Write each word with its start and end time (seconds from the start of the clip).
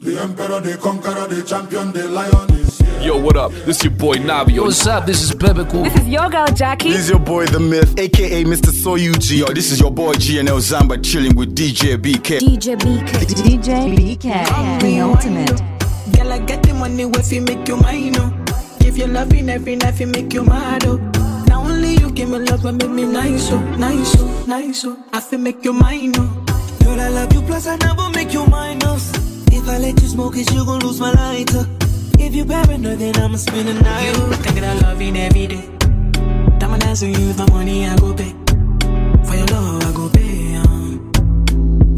The 0.00 0.16
emperor, 0.20 0.60
the 0.60 0.76
conqueror, 0.78 1.26
the 1.26 1.42
champion, 1.42 1.90
the 1.90 2.06
lion 2.08 2.50
is 2.54 2.78
here. 2.78 3.00
Yo, 3.00 3.20
what 3.20 3.36
up? 3.36 3.50
This 3.66 3.82
your 3.82 3.90
boy 3.92 4.14
Navio. 4.14 4.62
What's 4.62 4.86
up? 4.86 5.06
This 5.06 5.20
is 5.22 5.34
Bebe 5.34 5.64
Cool. 5.64 5.82
This 5.84 5.94
is 5.96 6.06
your 6.06 6.30
girl 6.30 6.46
Jackie. 6.46 6.90
This 6.90 7.00
is 7.00 7.10
your 7.10 7.18
boy 7.18 7.46
The 7.46 7.58
Myth, 7.58 7.98
aka 7.98 8.44
Mr. 8.44 8.70
Soyuji. 8.70 9.38
Yo, 9.40 9.46
this 9.46 9.72
is 9.72 9.80
your 9.80 9.90
boy 9.90 10.12
GNL 10.14 10.60
Zamba 10.60 11.02
chilling 11.04 11.34
with 11.34 11.52
DJ 11.56 11.96
BK. 11.96 12.38
DJ 12.38 12.76
BK. 12.78 13.10
DJ 13.42 14.18
BK, 14.18 14.80
the 14.82 15.00
ultimate. 15.00 15.60
Girl, 16.16 16.32
I 16.32 16.38
get 16.46 16.62
the 16.62 16.74
money 16.74 17.02
if 17.02 17.32
you 17.32 17.40
make 17.42 17.66
you 17.66 17.76
mine, 17.78 18.14
oh. 18.18 18.44
Give 18.78 18.96
you 18.96 19.08
loving 19.08 19.48
every 19.48 19.74
night, 19.74 19.98
you 19.98 20.06
make 20.06 20.32
you 20.32 20.44
mad, 20.44 20.84
oh. 20.86 20.98
Now 21.48 21.62
only 21.64 21.94
you 21.96 22.12
give 22.12 22.28
me 22.28 22.38
love 22.38 22.64
and 22.64 22.78
make 22.80 22.90
me 22.92 23.04
nice, 23.04 23.50
oh, 23.50 23.58
nice, 23.76 24.14
oh, 24.16 24.44
nice, 24.46 24.84
oh. 24.84 24.96
I 25.12 25.20
feel 25.20 25.40
make 25.40 25.64
you 25.64 25.72
mine, 25.72 26.12
oh. 26.16 26.44
Girl, 26.84 27.00
I 27.00 27.08
love 27.08 27.32
you, 27.32 27.42
plus 27.42 27.66
I 27.66 27.74
never 27.76 28.08
make 28.10 28.32
you 28.32 28.46
minus. 28.46 29.12
Oh. 29.16 29.17
If 29.68 29.74
I 29.74 29.78
let 29.80 30.00
you 30.00 30.08
smoke 30.08 30.34
it, 30.38 30.50
you 30.50 30.64
gon' 30.64 30.80
lose 30.80 30.98
my 30.98 31.12
lighter. 31.12 31.66
If 32.18 32.34
you 32.34 32.46
paranoid, 32.46 33.00
then 33.00 33.14
I'ma 33.18 33.36
spend 33.36 33.68
the 33.68 33.74
night. 33.74 34.06
You 34.06 34.42
can 34.42 34.54
get 34.54 34.64
a 34.64 34.74
loving 34.80 35.14
every 35.14 35.46
day. 35.46 35.68
Diamond 36.58 36.80
dancing 36.80 37.12
you 37.14 37.26
with 37.28 37.36
my 37.36 37.50
money, 37.50 37.86
I 37.86 37.94
go 37.98 38.14
pay. 38.14 38.32
For 39.28 39.34
your 39.36 39.46
love, 39.48 39.84
I 39.84 39.92
go 39.92 40.08
pay, 40.08 40.54
um. 40.56 41.12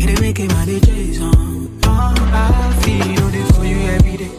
It 0.00 0.10
ain't 0.10 0.20
making 0.20 0.48
my 0.48 0.66
DJs, 0.66 1.20
um. 1.20 1.78
Oh, 1.84 2.14
I 2.32 2.72
feel 2.82 3.34
it 3.38 3.54
for 3.54 3.64
you 3.64 3.78
every 3.94 4.16
day. 4.16 4.34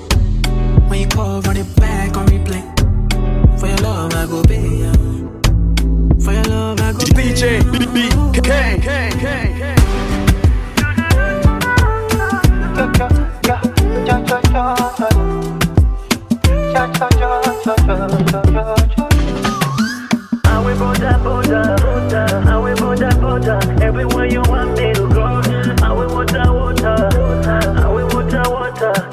When 0.90 1.00
you 1.00 1.08
call, 1.08 1.40
run 1.40 1.56
it 1.56 1.74
back 1.78 2.18
on 2.18 2.28
replay. 2.28 2.64
For 3.58 3.68
your 3.68 3.78
love, 3.78 4.14
I 4.14 4.26
go 4.26 4.44
pay, 4.44 4.84
um. 4.88 6.20
For 6.20 6.34
your 6.34 6.44
love, 6.44 6.82
I 6.82 6.92
go 6.92 7.00
pay. 7.16 7.32
DJ 7.32 7.62
BK. 7.62 8.52
I 9.78 9.81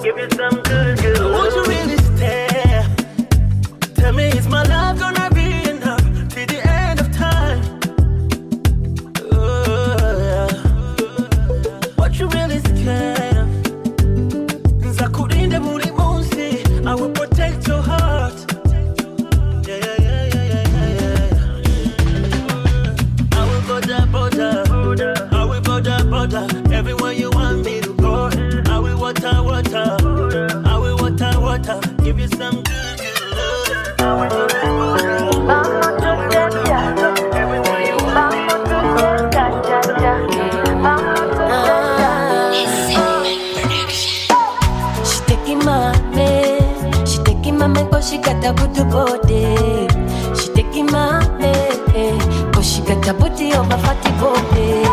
Give 0.02 0.16
you 0.16 0.28
some 0.30 0.62
good, 0.62 0.98
good. 0.98 1.77
Body. 48.52 49.88
She 50.36 50.48
taking 50.54 50.86
my 50.86 51.26
man, 51.38 52.52
cause 52.52 52.70
she 52.72 52.80
got 52.82 53.06
a 53.08 53.14
booty 53.14 53.52
of 53.52 53.70
a 53.70 53.78
fatty 53.78 54.10
body. 54.20 54.84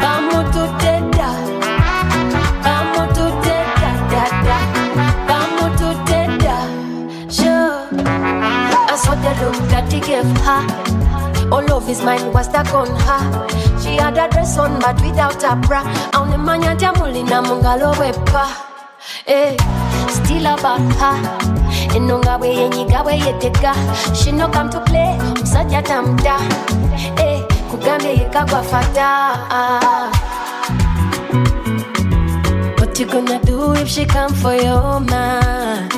Vamos 0.00 0.54
to 0.54 0.64
teta, 0.80 1.28
vamos 2.62 3.08
to 3.16 3.24
teta, 3.44 3.90
da 4.10 4.24
da, 4.46 4.58
vamos 5.26 5.80
to 5.80 5.88
teta, 6.06 6.56
sure. 7.30 7.88
I 8.88 8.96
saw 8.96 9.14
the 9.14 9.30
look 9.44 9.68
that 9.70 9.92
he 9.92 10.00
gave 10.00 10.24
her. 10.44 11.50
All 11.52 11.72
of 11.72 11.86
his 11.86 12.02
mind 12.02 12.32
was 12.32 12.46
stuck 12.46 12.72
on 12.74 12.88
her. 12.88 13.48
She 13.80 13.96
had 13.96 14.18
a 14.18 14.28
dress 14.30 14.56
on 14.58 14.78
but 14.80 15.00
without 15.02 15.42
a 15.42 15.56
bra. 15.56 15.82
Only 16.14 16.36
man 16.36 16.62
ya 16.62 16.74
jamuli 16.74 17.24
na 17.24 17.42
mungalo 17.42 17.92
wepa. 17.98 18.46
Eh, 19.26 19.56
still 20.08 20.46
about 20.46 20.80
her. 21.00 21.39
Enonga 21.94 22.38
we 22.40 22.48
yenyiga 22.54 23.04
we 23.04 23.12
yeteka. 23.18 23.74
She 24.14 24.32
no 24.32 24.48
come 24.48 24.70
to 24.70 24.80
play. 24.80 25.18
Msajja 25.42 25.82
tamta. 25.82 26.36
Eh, 27.16 27.42
kugambye 27.70 28.14
yekagwa 28.16 28.62
fata. 28.62 29.08
What 32.78 32.98
you 32.98 33.06
gonna 33.06 33.38
do 33.44 33.72
if 33.74 33.88
she 33.88 34.04
come 34.04 34.34
for 34.34 34.54
your 34.54 35.00
man? 35.00 35.88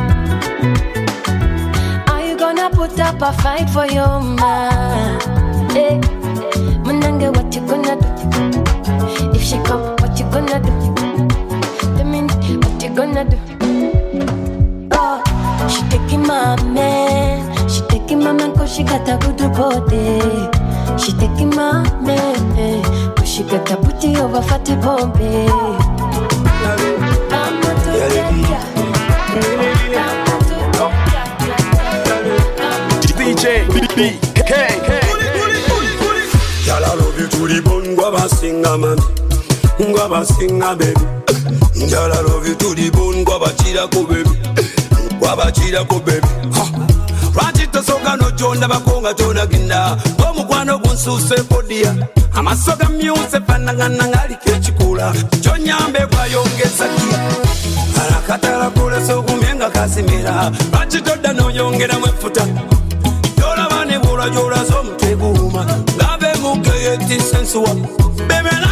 Are 2.08 2.22
you 2.26 2.36
gonna 2.38 2.70
put 2.70 2.98
up 3.00 3.20
a 3.22 3.32
fight 3.32 3.68
for 3.70 3.86
your 3.86 4.20
man? 4.20 5.20
Hey, 5.70 5.98
Mananga, 6.84 7.30
what 7.36 7.54
you 7.54 7.60
gonna 7.66 7.96
do? 7.96 8.08
If 9.34 9.42
she 9.42 9.56
come, 9.64 9.96
what 9.96 10.18
you 10.18 10.24
gonna 10.30 10.58
do? 10.60 10.72
The 11.96 12.04
minute, 12.04 12.64
what 12.64 12.82
you 12.82 12.90
gonna 12.94 13.24
do? 13.24 13.51
She 15.72 15.80
taking 15.88 16.22
my 16.26 16.62
man, 16.64 17.68
she 17.68 17.80
taking 17.88 18.18
my 18.18 18.32
man 18.32 18.54
cause 18.54 18.74
she 18.74 18.82
got 18.82 19.08
a 19.08 19.16
good 19.24 19.38
body. 19.52 20.20
She 21.02 21.12
taking 21.12 21.50
my 21.50 21.82
man, 22.00 22.58
eh, 22.58 23.14
cause 23.14 23.28
she 23.28 23.42
got 23.42 23.70
a 23.70 23.76
booty 23.76 24.16
over 24.16 24.42
fatty 24.42 24.74
Bombay. 24.76 25.46
I'm 27.32 27.60
not 27.60 27.76
to 27.84 27.90
DJ 33.16 33.64
BK. 33.96 34.52
Y'all 36.66 36.84
I 36.84 36.94
love 36.94 37.18
you 37.18 37.28
to 37.28 37.48
the 37.48 37.60
bone, 37.64 37.94
go 37.96 38.14
and 38.14 38.30
man, 38.80 38.98
go 39.92 40.04
and 40.06 40.26
baby. 40.78 41.00
Y'all 41.90 42.12
I 42.12 42.20
love 42.20 42.46
you 42.46 42.54
to 42.54 42.74
the 42.74 42.90
bone, 42.90 43.24
go 43.24 43.38
ko 43.88 44.06
baby, 44.06 44.30
wabakiirako 45.22 46.00
bebi 46.00 46.26
lwaki 47.34 47.66
tosooka 47.66 48.16
nojondabako 48.16 49.00
nga 49.00 49.14
tonagenda 49.14 49.96
ng'omukwano 50.18 50.78
gunsuusa 50.78 51.34
ekodiya 51.36 51.94
amaso 52.34 52.72
ga 52.76 52.88
myuse 52.88 53.38
fanagana 53.46 54.04
ngaaliko 54.08 54.50
ekikula 54.50 55.12
kyonyamba 55.42 55.98
ekwayongeza 56.04 56.86
ki? 56.94 57.08
Akatala 58.18 58.70
kulesa 58.70 59.16
okumye 59.16 59.54
nga 59.54 59.70
kasimira 59.70 60.50
lwaki 60.72 61.00
todda 61.00 61.32
noyongeramu 61.32 62.06
efuta? 62.06 62.44
Gyolaba 63.36 63.84
ne 63.84 63.98
bwolwa 63.98 64.30
gyolaza 64.30 64.78
omutwe 64.80 65.16
guwuma 65.16 65.66
ngabemukeyo 65.96 66.94
etisensuwa 66.94 67.74
bebera 68.28 68.71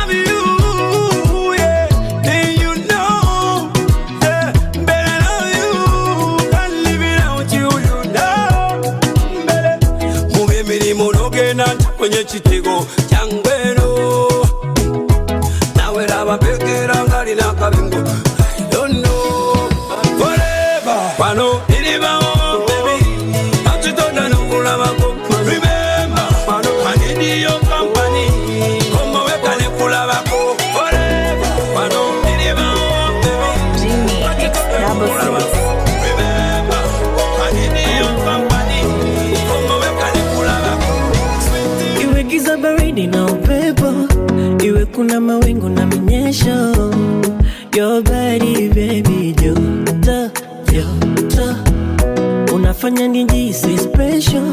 unanifanya 52.90 53.08
nijihisi 53.08 53.78
special, 53.78 54.52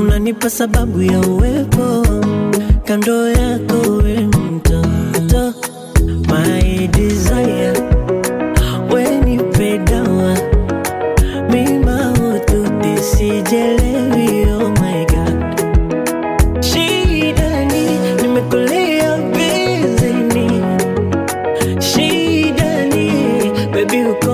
unanipa 0.00 0.50
sababu 0.50 1.02
ya 1.02 1.20
uwepo. 1.20 2.06
Kando 2.84 3.28
yako 3.28 3.76
we 4.04 4.18
mtoto, 4.26 5.54
my 6.28 6.86
desire. 6.88 7.72
Wenipe 8.94 9.78
dawa. 9.78 10.36
Mimautu 11.50 12.56
nisijelewi, 12.80 14.46
oh 14.52 14.68
my 14.70 15.04
God, 15.06 15.60
shidani 16.60 17.98
nimekulia 18.22 19.16
bizini, 19.16 20.62
shidani 21.80 23.12
baby 23.72 24.04
uko 24.04 24.33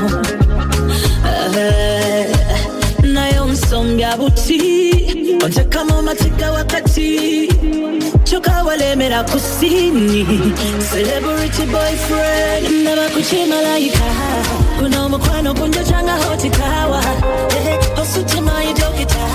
omukwano 0.00 0.22
Eh, 1.56 2.26
naye 3.02 3.40
onsombya 3.40 4.16
buti 4.16 5.36
ontekamu 5.44 6.02
matika 6.02 6.52
wakati. 6.52 7.48
Kyokka 8.24 8.62
walemera 8.64 9.24
ku 9.24 9.38
sini 9.40 10.24
celebrity 10.90 11.66
boyfriend 11.66 12.70
ndaba 12.82 13.08
kukimalayika 13.08 14.04
guno 14.78 15.06
omukwano 15.06 15.54
gunjocanga 15.54 16.12
hotikawa 16.12 17.02
osutima 18.02 18.64
idokita 18.64 19.26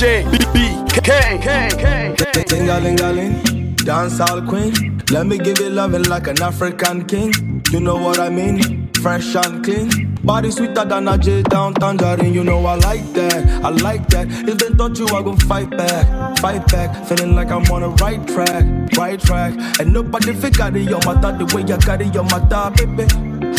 wange 0.00 0.24
DJ 0.24 0.24
BBK. 0.52 2.46
Ting-a-ling-a-ling, 2.46 3.76
dancehall 3.76 4.48
queen. 4.48 5.02
Let 5.10 5.26
me 5.26 5.38
give 5.38 5.58
you 5.58 5.70
loving 5.70 6.04
like 6.04 6.26
an 6.28 6.40
African 6.42 7.04
king. 7.06 7.62
You 7.70 7.80
know 7.80 7.96
what 7.96 8.18
I 8.18 8.28
mean? 8.28 8.88
Fresh 8.94 9.34
and 9.34 9.64
clean. 9.64 10.14
Body 10.22 10.50
sweeter 10.50 10.84
than 10.84 11.08
a 11.08 11.16
J 11.16 11.42
down 11.42 11.74
tangerine. 11.74 12.34
You 12.34 12.44
know 12.44 12.64
I 12.66 12.74
like 12.76 13.12
that. 13.14 13.64
I 13.64 13.70
like 13.70 14.06
that. 14.08 14.26
If 14.48 14.58
they 14.58 14.68
thought 14.68 14.98
you, 14.98 15.06
I 15.06 15.22
gon' 15.22 15.38
fight 15.38 15.70
back. 15.70 16.38
Fight 16.38 16.66
back. 16.68 17.06
Feeling 17.06 17.34
like 17.34 17.50
I'm 17.50 17.64
on 17.72 17.82
the 17.82 17.88
right 18.02 18.26
track. 18.28 18.64
Right 18.96 19.20
track. 19.20 19.54
And 19.80 19.92
nobody 19.92 20.34
figured 20.34 20.76
it 20.76 20.92
on 20.92 21.00
my 21.06 21.20
thought 21.20 21.38
the 21.38 21.46
way 21.54 21.62
I 21.62 21.76
got 21.78 22.02
it 22.02 22.16
on 22.16 22.26
my 22.26 22.40
thought, 22.48 22.76
baby. 22.76 23.04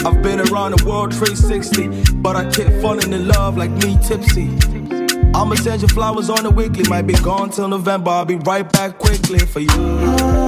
I've 0.06 0.22
been 0.22 0.40
around 0.40 0.78
the 0.78 0.86
world 0.86 1.14
360, 1.14 2.14
but 2.18 2.36
I 2.36 2.50
kept 2.52 2.82
falling 2.82 3.12
in 3.12 3.28
love 3.28 3.58
like 3.58 3.72
me 3.72 3.98
tipsy. 4.02 4.81
I'ma 5.34 5.56
send 5.56 5.82
you 5.82 5.88
flowers 5.88 6.30
on 6.30 6.44
the 6.44 6.52
weekly. 6.52 6.84
Might 6.90 7.08
be 7.08 7.14
gone 7.14 7.50
till 7.50 7.68
November. 7.68 8.12
I'll 8.12 8.26
be 8.26 8.36
right 8.36 8.70
back 8.72 8.98
quickly 8.98 9.40
for 9.40 9.60
you. 9.60 10.42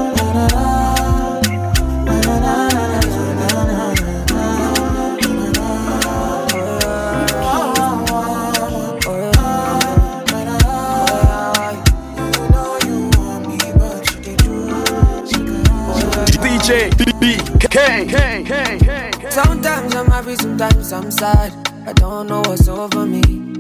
DJ 16.64 16.90
BBK. 16.92 19.32
Sometimes 19.32 19.96
I'm 19.96 20.08
happy, 20.08 20.36
sometimes 20.36 20.94
I'm 20.94 21.12
sad. 21.12 21.52
I 21.88 21.94
don't 21.94 22.28
know 22.28 22.42
what's 22.42 22.68
over 22.68 23.06
me. 23.06 23.53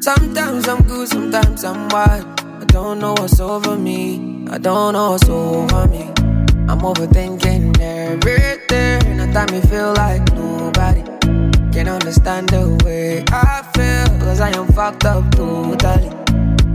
Sometimes 0.00 0.66
I'm 0.66 0.82
good, 0.84 1.08
sometimes 1.08 1.62
I'm 1.62 1.86
wild. 1.90 2.24
I 2.40 2.64
don't 2.68 3.00
know 3.00 3.12
what's 3.18 3.38
over 3.38 3.76
me. 3.76 4.46
I 4.48 4.56
don't 4.56 4.94
know 4.94 5.10
what's 5.10 5.28
over 5.28 5.86
me. 5.88 6.04
I'm 6.70 6.80
overthinking 6.80 7.78
everything. 7.78 9.20
At 9.20 9.34
time 9.34 9.54
me 9.54 9.60
feel 9.68 9.92
like 9.92 10.22
nobody 10.32 11.02
can 11.70 11.86
understand 11.86 12.48
the 12.48 12.80
way 12.82 13.24
I 13.28 13.60
feel. 13.74 14.18
Cause 14.20 14.40
I 14.40 14.48
am 14.56 14.68
fucked 14.68 15.04
up 15.04 15.30
totally. 15.32 16.08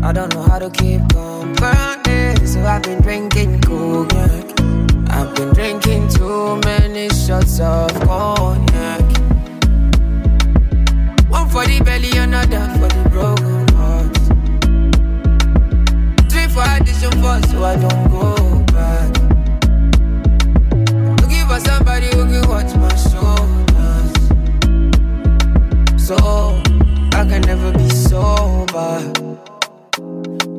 I 0.03 0.11
don't 0.11 0.31
know 0.35 0.43
how 0.43 0.59
to 0.59 0.69
keep 0.69 1.01
company. 1.09 2.45
So 2.45 2.61
I've 2.63 2.83
been 2.83 3.01
drinking 3.01 3.61
cognac. 3.61 4.61
I've 5.09 5.33
been 5.33 5.51
drinking 5.51 6.09
too 6.09 6.57
many 6.63 7.09
shots 7.09 7.59
of 7.59 7.89
cognac. 8.01 9.04
For 11.55 11.65
the 11.65 11.79
belly, 11.85 12.11
another 12.17 12.67
for 12.79 12.89
the 12.89 13.09
broken 13.09 13.67
heart. 13.77 14.15
Three 16.29 16.47
for 16.49 16.67
addition 16.75 17.13
four, 17.21 17.39
so 17.47 17.63
I 17.63 17.77
don't 17.77 18.09
go 18.11 18.59
back. 18.73 19.09
Looking 21.21 21.45
for 21.47 21.59
somebody 21.61 22.07
who 22.07 22.25
can 22.27 22.43
watch 22.49 22.75
my 22.75 22.93
shoulders. 23.07 24.11
So 26.05 26.17
I 27.13 27.23
can 27.23 27.41
never 27.43 27.71
be 27.71 27.89
sober. 27.89 29.13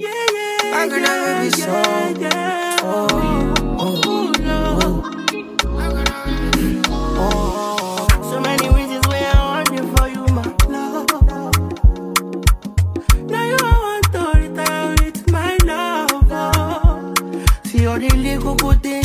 Yeah, 0.00 0.24
yeah, 0.32 0.80
I 0.80 0.88
can 0.88 1.02
never 1.02 1.44
be 1.44 1.50
sober. 1.50 2.30
Oh, 2.88 3.35
the 18.46 18.52
little 18.52 18.95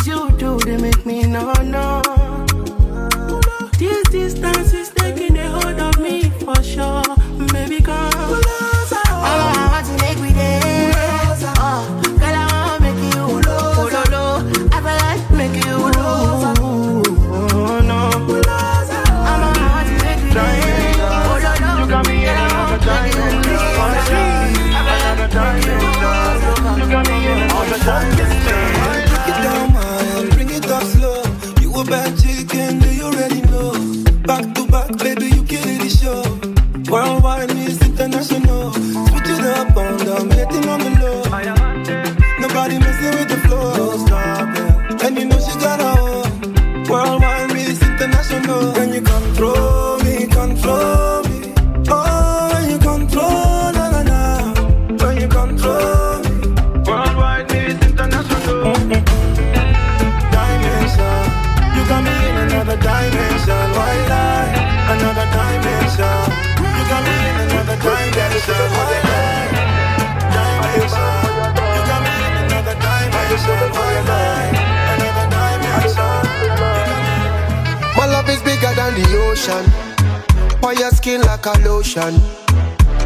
the 79.46 79.54
ocean. 79.54 80.64
On 80.64 80.78
your 80.78 80.92
skin 80.92 81.22
like 81.22 81.46
a 81.46 81.58
lotion. 81.60 82.14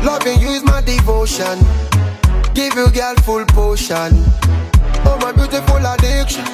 Loving 0.03 0.39
you 0.39 0.49
is 0.49 0.63
my 0.63 0.81
devotion. 0.81 1.59
Give 2.53 2.73
you 2.75 2.89
girl 2.91 3.15
full 3.23 3.45
potion. 3.45 4.23
Oh 5.05 5.17
my 5.21 5.31
beautiful 5.31 5.77
addiction. 5.77 6.45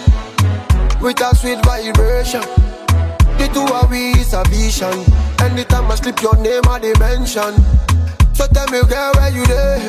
With 1.02 1.22
a 1.22 1.36
sweet 1.36 1.64
vibration. 1.66 2.42
The 3.38 3.50
two 3.54 3.66
of 3.74 3.90
we 3.90 4.12
is 4.12 4.34
a 4.34 4.44
vision. 4.50 5.06
Anytime 5.40 5.90
I 5.92 5.96
slip 5.96 6.22
your 6.22 6.38
name 6.38 6.68
I 6.68 6.80
dimension. 6.80 7.54
So 8.34 8.46
tell 8.48 8.68
me 8.68 8.82
girl 8.88 9.12
where 9.16 9.32
you 9.32 9.46
there? 9.46 9.80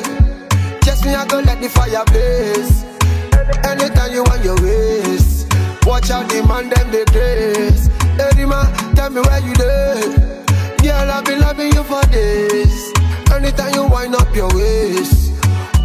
Just 0.81 1.05
me 1.05 1.13
I 1.13 1.25
go 1.27 1.39
let 1.39 1.61
the 1.61 1.69
fire 1.69 2.03
blaze. 2.05 2.83
Anytime 3.65 4.13
you 4.13 4.23
want 4.23 4.43
your 4.43 4.59
ways. 4.61 5.45
Watch 5.85 6.09
out 6.09 6.29
the 6.29 6.43
man 6.47 6.69
them 6.69 6.91
they 6.91 7.05
grace. 7.05 7.92
Hey 8.17 8.45
tell 8.95 9.09
me 9.09 9.21
where 9.21 9.39
you 9.39 9.53
there? 9.55 10.01
Girl, 10.81 11.11
I've 11.11 11.25
been 11.25 11.39
loving 11.39 11.71
you 11.73 11.83
for 11.83 12.01
days. 12.11 12.91
Anytime 13.31 13.73
you 13.73 13.85
wind 13.87 14.15
up 14.15 14.33
your 14.35 14.49
waist, 14.53 15.33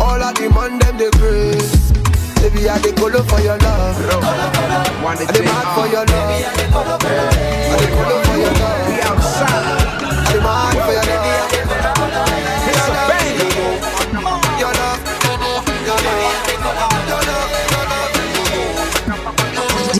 all 0.00 0.20
of 0.22 0.34
the 0.34 0.48
man 0.50 0.78
them 0.78 0.96
they 0.98 1.10
grace. 1.18 1.90
Baby, 2.40 2.68
I 2.68 2.78
dey 2.80 2.92
color 2.92 3.22
for 3.24 3.40
your 3.40 3.58
love. 3.58 3.96
I 3.98 5.24
dey 5.32 5.44
mad 5.44 5.66
for 5.74 5.86
your 5.88 6.04
love. 6.06 6.30
I 6.30 7.76
dey 7.78 7.88
color 7.96 8.18
for 8.24 8.36
your 8.36 8.52
love. 8.52 8.88
I 8.88 10.32
dey 10.32 10.40
mad 10.44 10.74
for 10.84 10.92
your 10.92 11.04
love. 11.08 11.28
Your 14.58 14.72
love, 14.72 14.72
your 14.72 14.72
love, 14.74 15.00
your 15.86 16.00
love, 16.04 16.28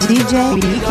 DJ 0.08 0.35
BK, 0.61 0.90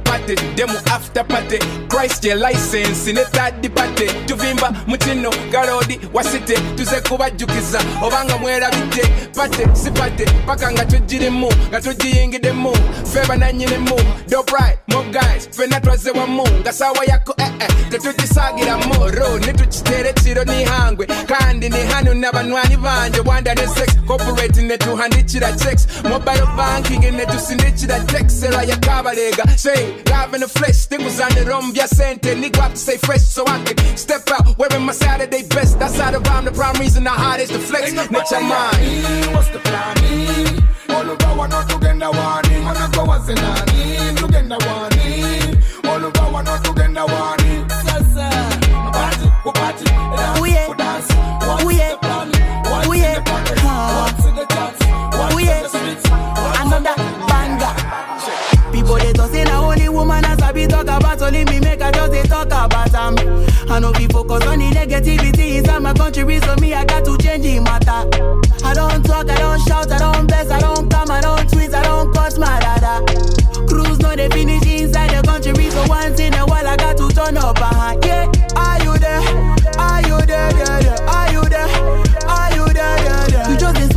upate, 0.11 0.55
demo 0.55 0.73
after 0.87 1.23
party. 1.23 1.59
Christ 1.89 2.23
your 2.23 2.35
license, 2.35 3.07
ne 3.07 3.23
third 3.23 3.75
party. 3.75 4.07
Tuvimba, 4.27 4.71
mutino, 4.87 5.29
garodi, 5.51 5.99
wasite 6.13 6.55
Tuze 6.75 7.01
kubajukiza, 7.01 7.79
obanga 8.03 8.37
mwerabidde 8.37 9.01
Pate, 9.35 9.67
sipate, 9.75 10.25
paka 10.45 10.71
nga 10.71 10.85
tujirimu 10.85 11.49
Nga 11.69 11.81
tujiyingidemu, 11.81 12.73
feba 13.13 13.37
na 13.37 13.51
nyinimu 13.53 13.99
Dope 14.29 14.51
right, 14.51 14.79
more 14.87 15.05
guys, 15.11 15.49
fena 15.51 15.79
twaze 15.79 16.11
wamu 16.11 16.47
Nga 16.61 16.73
sawa 16.73 17.05
yako 17.05 17.33
eh 17.37 17.51
eh, 17.59 17.67
tetugisagiramu 17.89 18.93
Ro, 19.09 19.37
nitukitere 19.39 20.13
kiro 20.13 20.43
nihangwe 20.43 21.05
Kandi 21.05 21.69
ni 21.69 21.77
hanu 21.93 22.13
n'abanywanyi 22.13 22.77
banje. 22.77 23.19
Wanda 23.19 23.55
ne 23.55 23.67
sex, 23.67 23.95
corporate 24.07 24.61
netuhandikira 24.61 25.51
checks. 25.51 25.87
Mobile 26.03 26.45
banking 26.57 27.01
netusindikira 27.11 27.99
text 27.99 28.43
Era 28.43 28.63
ya 28.63 28.75
kabalega, 28.77 29.57
say 29.57 30.00
live 30.09 30.33
in 30.33 30.41
the 30.41 30.47
flesh 30.47 30.87
Tinguzane 30.87 31.45
rom 31.47 31.73
bya 31.73 31.87
sente, 31.87 32.35
nigga 32.35 32.61
have 32.61 32.71
to 32.71 32.77
stay 32.77 32.97
fresh 32.97 33.21
So 33.21 33.43
I 33.47 33.63
can 33.63 33.97
step 33.97 34.29
out, 34.31 34.57
wearing 34.57 34.85
my 34.85 34.93
Saturday 34.93 35.43
best 35.47 35.79
That's 35.79 35.99
how 35.99 36.11
the 36.11 36.19
rhyme, 36.19 36.45
the 36.45 36.51
prime 36.51 36.75
reason 36.79 37.07
I 37.07 37.11
hard 37.11 37.41
is 37.41 37.49
the 37.49 37.59
flex 37.59 37.91
Nature 37.93 38.41
mind 38.41 39.33
What's 39.33 39.49
the 39.49 39.59
plan? 39.59 40.61
All 40.91 41.09
over 41.09 41.37
one 41.37 41.49
not 41.49 41.69
together 41.69 42.11
one. 42.11 42.47
Man 42.49 42.91
go 42.91 43.05
was 43.05 43.29
in 43.29 43.37
ani 43.37 44.15
together 44.15 44.57
one. 44.67 44.91
All 45.89 46.05
over 46.05 46.31
one 46.31 46.45
not 46.45 46.63
together 46.63 47.05
one. 47.05 47.37
Party, 48.91 49.27
go 49.43 49.51
party, 49.51 49.85
dance, 49.85 50.39
go 50.67 50.73
dance. 50.73 51.07
What's 51.47 51.63
the 51.63 51.97
plan? 52.01 52.31
What's 52.65 52.87
in 52.93 53.13
the 53.15 53.21
pocket? 53.25 53.57
What's 53.63 54.25
in 54.25 54.35
the 54.35 54.45
charts? 54.45 54.85
What's 55.17 55.35
the 55.35 55.67
streets? 55.69 56.05
Another 56.59 57.30
be 60.61 60.67
talk 60.67 60.83
about 60.83 61.21
only 61.21 61.45
me 61.45 61.59
make 61.59 61.81
I 61.81 61.91
just 61.91 62.11
they 62.11 62.23
talk 62.23 62.47
about 62.47 62.93
am. 62.93 63.15
I 63.69 63.79
know 63.79 63.91
we 63.97 64.07
focus 64.07 64.45
on 64.45 64.59
the 64.59 64.69
negativity 64.71 65.57
inside 65.57 65.79
my 65.79 65.93
country, 65.93 66.39
so 66.39 66.55
me 66.57 66.73
I 66.73 66.85
got 66.85 67.05
to 67.05 67.17
change 67.17 67.43
the 67.43 67.59
matter. 67.59 68.09
I 68.65 68.73
don't 68.73 69.03
talk, 69.03 69.29
I 69.29 69.37
don't 69.37 69.59
shout, 69.67 69.91
I 69.91 69.97
don't 69.97 70.27
bless, 70.27 70.49
I 70.49 70.59
don't 70.59 70.89
come, 70.89 71.09
I 71.09 71.21
don't 71.21 71.49
tweet, 71.49 71.73
I 71.73 71.83
don't 71.83 72.13
cuss 72.13 72.37
my 72.37 72.59
dada. 72.59 73.03
Cruise 73.67 73.99
no 73.99 74.15
they 74.15 74.29
finish 74.29 74.70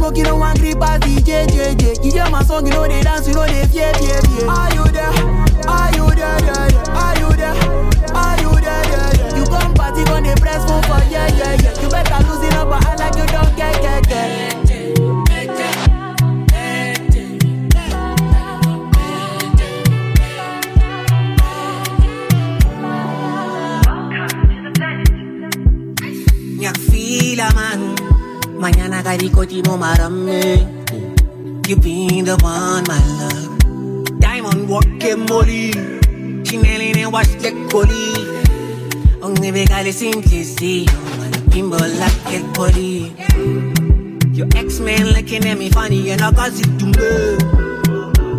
smoke, 0.05 0.17
you 0.19 0.25
don't 0.25 0.39
want 0.41 0.59
grip 0.59 0.83
as 0.83 1.01
DJ, 1.01 1.47
JJ. 1.47 2.05
You 2.05 2.13
hear 2.13 2.31
my 2.31 2.43
song, 2.43 2.67
you 2.67 2.73
know 2.73 2.87
they 2.87 3.01
dance, 3.03 3.27
you 3.27 3.35
know 3.35 3.47
they 3.47 3.65
fear, 3.67 3.93
fear, 3.95 4.21
fear. 4.21 4.49
Are 4.49 4.75
you 4.75 4.85
there? 4.93 5.11
Are 5.69 5.91
you 5.97 6.07
there? 6.15 6.39
Yeah, 6.45 6.69
yeah. 6.69 7.01
Are 7.01 7.19
you 7.19 7.31
there? 7.37 7.55
Are 8.15 8.41
you 8.41 8.53
there? 8.61 8.85
Yeah, 8.85 9.13
yeah. 9.17 9.37
You 9.37 9.45
come 9.47 9.73
party, 9.75 10.05
gon' 10.05 10.23
dey 10.25 10.35
press 10.35 10.65
phone 10.69 10.83
for 10.83 11.03
yeah, 11.11 11.29
yeah, 11.37 11.57
yeah. 11.63 11.81
You 11.83 11.89
better 11.89 12.21
lose 12.29 12.43
it 12.47 12.55
up, 12.55 12.69
but 12.69 12.85
I 12.87 12.95
like 12.97 13.17
you 13.17 13.27
don't 13.27 13.57
get, 13.57 13.81
get, 13.81 14.09
get. 14.09 14.55
Nyakfila 26.61 27.55
man 27.55 27.94
Mañana 28.64 29.02
karikotimo 29.02 29.76
marame. 29.76 30.56
You 31.68 31.76
been 31.76 32.25
the 32.25 32.35
one 32.40 32.83
my 32.88 32.99
love. 33.21 34.18
Diamond 34.21 34.71
walking 34.71 35.26
molly. 35.26 35.71
Chinelli 36.44 36.94
ne 36.94 37.04
wash 37.04 37.35
the 37.42 37.50
coli 37.68 38.14
Onge 39.21 39.52
begale 39.52 39.92
simplicity 39.92 40.87
Bimbo 41.50 41.76
like 41.76 42.33
it 42.33 42.54
body. 42.54 43.12
Your 44.33 44.49
ex-man 44.56 45.12
looking 45.12 45.44
at 45.47 45.59
me 45.59 45.68
funny 45.68 46.11
and 46.12 46.23
I 46.23 46.30
got 46.33 46.52
it 46.54 46.78
to 46.78 46.87
me 46.87 47.84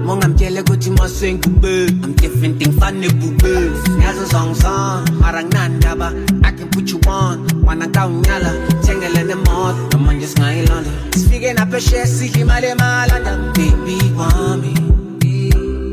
Mong 0.06 0.24
I'm 0.24 0.38
jelly 0.38 0.62
kuti 0.62 0.90
maswing 0.96 1.42
kube 1.42 1.90
I'm 2.04 2.14
different 2.14 2.60
thing 2.62 2.72
funny 2.80 3.10
bube. 3.10 3.74
Nyazo 3.98 4.26
song 4.30 4.54
song 4.54 5.06
Marang 5.22 5.50
nandaba 5.50 6.14
I 6.46 6.52
can 6.52 6.70
put 6.70 6.92
you 6.92 7.00
on. 7.08 7.48
Wanna 7.66 7.88
kaunyala 7.88 8.52
Tengele 8.86 9.26
ne 9.26 9.36
mod 9.36 9.92
Come 9.92 10.10
on 10.10 10.20
just 10.20 10.38
ngayon 10.38 10.70
landa 10.70 11.18
Speaking 11.18 11.58
up 11.60 11.74
a 11.74 11.80
share 11.82 12.06
Siki 12.06 12.46
male 12.46 12.76
malanda 12.78 13.34
Baby 13.56 13.98
want 14.14 14.62
me 14.62 14.74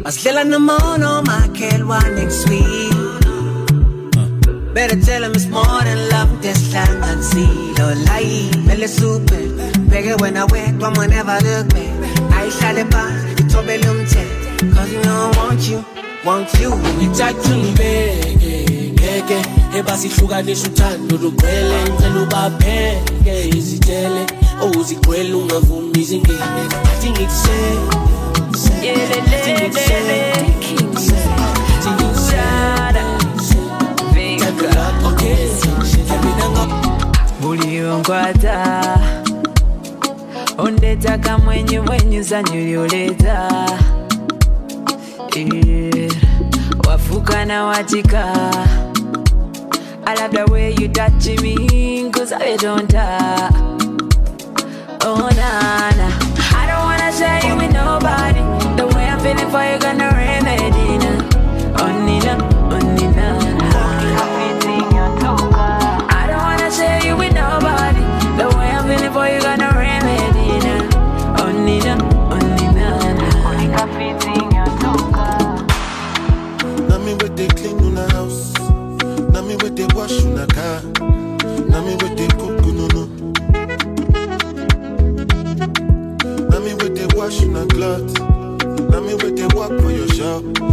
Maslela 0.05 0.45
na 0.47 0.59
mono 0.59 1.23
Makelwa 1.23 2.01
next 2.15 2.49
week 2.51 3.02
Better 4.75 4.99
tell 5.01 5.23
him 5.25 5.33
it's 5.33 5.47
more 5.47 5.83
than 5.85 6.09
love 6.09 6.41
this 6.41 6.73
time. 6.73 7.03
I 7.03 7.21
see 7.21 7.45
the 7.75 7.95
light, 8.09 8.67
belly 8.67 8.87
super. 8.87 9.43
Bigger 9.91 10.17
when 10.17 10.37
I 10.37 10.47
wake, 10.47 10.75
mama 10.75 11.07
never 11.09 11.39
look 11.45 11.69
back. 11.69 12.33
I 12.33 12.49
shall 12.49 12.75
the 12.75 12.85
bar, 12.87 13.13
you 13.37 13.49
told 13.49 13.67
me 13.67 13.77
lum 13.79 14.07
Cause 14.75 14.93
you 14.93 15.03
know 15.03 15.31
I 15.33 15.37
want 15.37 15.69
you, 15.69 15.85
want 16.25 16.53
you. 16.55 16.71
We 16.99 17.13
talk 17.15 17.37
to 17.43 17.55
me, 17.79 18.93
ngeke 18.95 19.43
ebasihlukanisa 19.79 20.69
uthando 20.69 21.17
yeah, 21.17 21.89
ngicela 21.89 22.23
ubapheke 22.23 23.49
izitele 23.49 24.27
owuzigqwele 24.63 25.35
ungavumi 25.35 26.01
izingine 26.01 26.63
athi 26.93 27.11
ngikuse 27.11 27.59
buliongwata 37.41 38.83
ondeta 40.59 41.19
kamwenyu 41.19 41.83
mwenyu 41.83 42.23
zanyu 42.23 42.55
lyoleta 42.67 43.49
eh, 45.37 46.13
wafuka 46.89 47.65
watika 47.65 48.33
I 50.05 50.15
love 50.15 50.35
you 50.81 50.89
touch 50.89 51.41
me, 51.41 52.11
cause 52.11 52.33
I 52.33 52.57
don't 52.57 52.89
die. 52.89 53.49
Oh, 55.05 55.29
nah, 55.37 55.91
nah. 55.97 56.13
I 56.55 56.67
don't 56.67 56.85
wanna 56.85 57.13
share 57.13 57.41
you 57.47 57.57
with 57.57 57.73
nobody. 57.73 58.41
The 58.77 58.87
way 58.95 59.07
I'm 59.09 59.21
feeling 59.21 59.49
for 59.51 59.63
you, 59.65 59.79
gonna 59.79 60.11
rain. 60.15 60.42
washing 87.33 87.57
a 87.57 87.67
clothes. 87.67 88.19
Now 88.19 89.01
me 89.01 89.15
with 89.15 89.37
the 89.37 89.51
walk 89.55 89.81
for 89.81 89.91
your 89.91 90.09
shop. 90.09 90.72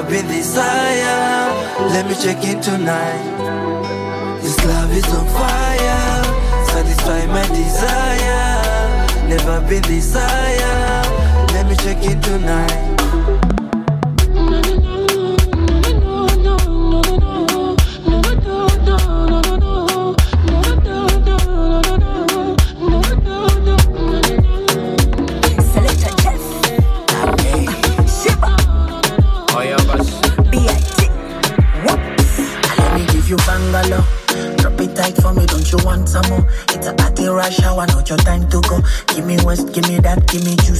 I've 0.00 0.08
been 0.08 0.26
desire. 0.28 1.90
Let 1.90 2.06
me 2.08 2.14
check 2.14 2.42
in 2.42 2.58
tonight. 2.62 4.40
This 4.40 4.56
love 4.64 4.90
is 4.96 5.04
on 5.14 5.26
fire. 5.26 6.24
Satisfy 6.64 7.26
my 7.26 7.46
desire. 7.48 9.28
Never 9.28 9.60
been 9.68 9.82
desire. 9.82 11.02
Let 11.52 11.68
me 11.68 11.76
check 11.76 12.02
in 12.02 12.18
tonight. 12.22 13.49
that 40.14 40.26
give 40.26 40.44
me 40.44 40.56
juice. 40.56 40.79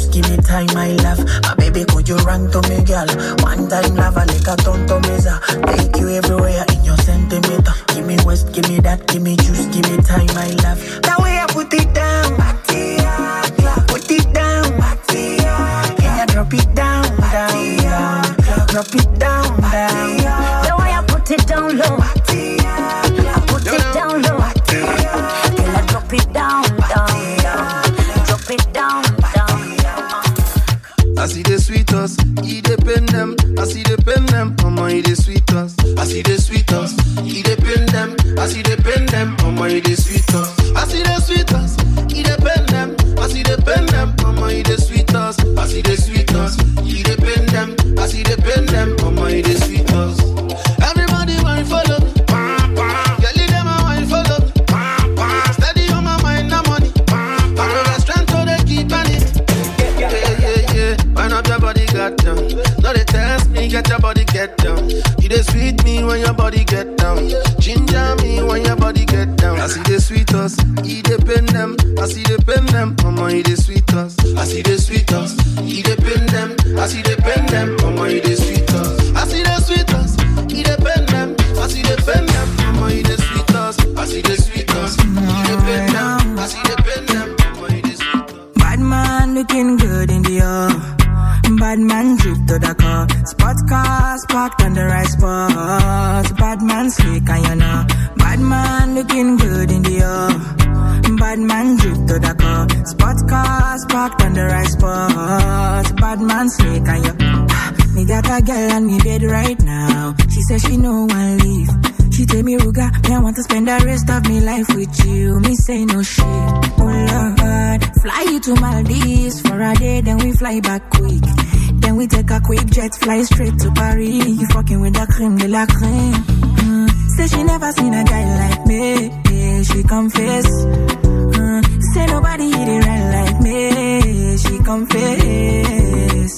crème 125.20 125.37
de 125.37 125.48
la 125.48 125.66
crème. 125.66 126.24
Mm. 126.64 126.88
Say 127.14 127.26
she 127.28 127.44
never 127.44 127.70
seen 127.72 127.92
a 127.92 128.02
guy 128.04 128.24
like 128.42 128.66
me. 128.66 129.11
Yeah, 129.30 129.62
she 129.62 129.83
confess. 129.83 130.46
Mm. 130.46 131.62
Say 131.92 132.06
nobody 132.06 132.46
hit 132.50 132.68
it 132.68 132.87
right 132.87 133.06
like 133.16 133.40
me. 133.42 134.38
She 134.38 134.59
confess. 134.70 136.33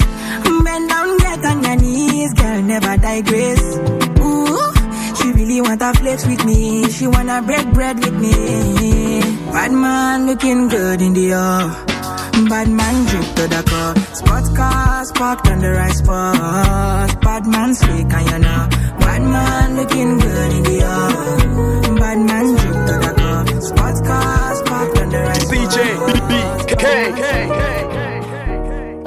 Bend 0.64 0.88
down, 0.88 1.18
get 1.18 1.44
on 1.44 1.62
your 1.62 1.76
knees, 1.76 2.34
girl, 2.34 2.62
never 2.62 2.96
digress. 2.96 3.62
Ooh, 4.26 4.72
she 5.18 5.32
really 5.32 5.60
want 5.60 5.82
a 5.82 5.92
flex 5.94 6.26
with 6.26 6.44
me. 6.44 6.90
She 6.90 7.06
wanna 7.06 7.40
break 7.42 7.66
bread 7.72 7.96
with 8.00 8.14
me. 8.14 9.20
Bad 9.52 9.72
man 9.72 10.26
looking 10.26 10.66
good 10.68 11.00
in 11.02 11.12
the 11.14 11.32
air. 11.32 11.91
Bad 12.48 12.68
man 12.68 13.06
drip 13.06 13.24
to 13.36 13.46
the 13.48 13.62
car. 13.66 13.94
Sports 14.14 14.48
cars 14.56 15.12
parked 15.12 15.48
on 15.48 15.60
the 15.60 15.70
right 15.70 15.94
spot. 15.94 17.20
Bad 17.20 17.46
man 17.46 17.74
slick 17.74 18.12
and 18.12 18.30
you 18.30 18.38
know. 18.38 18.68
Bad 19.00 19.22
man 19.22 19.76
looking 19.76 20.18
good 20.18 20.52
in 20.52 20.62
the 20.64 20.80
air. 20.82 21.10
Bad 21.96 22.18
man 22.18 22.54
drip 22.56 22.86
to 22.88 22.94
the 23.04 23.12
car. 23.16 23.46
Sports 23.60 24.00
cars 24.00 24.62
parked 24.62 24.98
on 24.98 25.08
the 25.10 25.18
right 25.18 25.42
spot. 25.42 25.56
DJ 25.56 25.76
BK. 26.28 26.84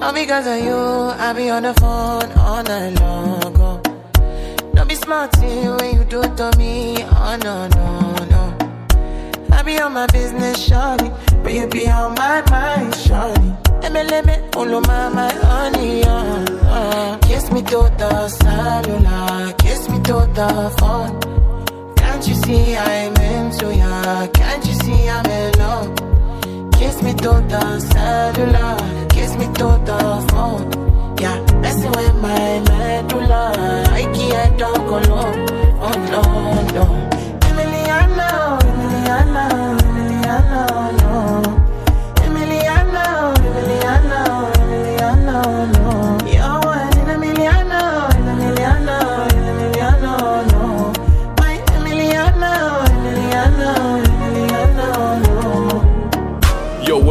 All 0.01 0.13
because 0.13 0.45
of 0.47 0.59
you, 0.63 0.75
I 0.75 1.33
be 1.33 1.49
on 1.49 1.63
the 1.63 1.73
phone 1.73 2.31
all 2.33 2.63
night 2.63 2.99
long. 2.99 3.55
Oh. 3.59 3.81
Don't 4.73 4.87
be 4.87 4.95
smart 4.95 5.35
when 5.37 5.95
you 5.95 6.03
do 6.05 6.21
it 6.21 6.37
to 6.37 6.51
me. 6.57 6.97
Oh 7.03 7.37
no, 7.43 7.67
no, 7.67 8.15
no. 8.33 8.53
I 9.51 9.61
be 9.63 9.79
on 9.79 9.93
my 9.93 10.05
business, 10.07 10.69
shawty. 10.69 11.11
Be 11.45 11.87
on 11.87 12.15
my 12.15 12.41
mind, 12.49 12.93
shawty. 12.93 14.55
All 14.55 14.73
of 14.73 14.87
my, 14.87 15.31
honey, 15.31 16.03
uh, 16.03 16.45
uh. 16.67 17.17
Kiss 17.19 17.51
me 17.51 17.61
to 17.61 17.91
the 17.97 18.27
cellular, 18.29 19.53
kiss 19.59 19.87
me 19.89 19.97
to 20.03 20.27
the 20.33 20.73
phone. 20.79 21.13
Can't 21.95 22.27
you 22.27 22.33
see 22.33 22.75
I'm 22.75 23.15
into 23.17 23.75
ya? 23.75 24.27
Can't 24.27 24.65
you 24.65 24.73
see 24.73 25.07
I'm 25.09 25.25
in 25.25 25.51
love? 25.59 25.95
Kiss 26.73 27.01
me 27.03 27.13
to 27.13 27.31
the 27.51 27.79
cellular, 27.79 29.07
kiss 29.09 29.35
me 29.37 29.45
to 29.45 29.67
the 29.89 29.99
phone. 30.31 30.63
Yeah, 31.19 31.37
messing 31.61 31.91
with 31.91 32.15
my 32.21 32.59
medulla. 32.69 33.43
I 33.91 34.03
can't 34.13 34.59
talk 34.59 34.77
alone. 34.77 35.47
Oh 35.79 35.95
no, 36.11 36.21
no. 36.75 36.85
Emiliano, 37.47 38.59
Emiliano, 38.69 39.45
Emiliano, 39.85 40.63
no. 41.01 41.14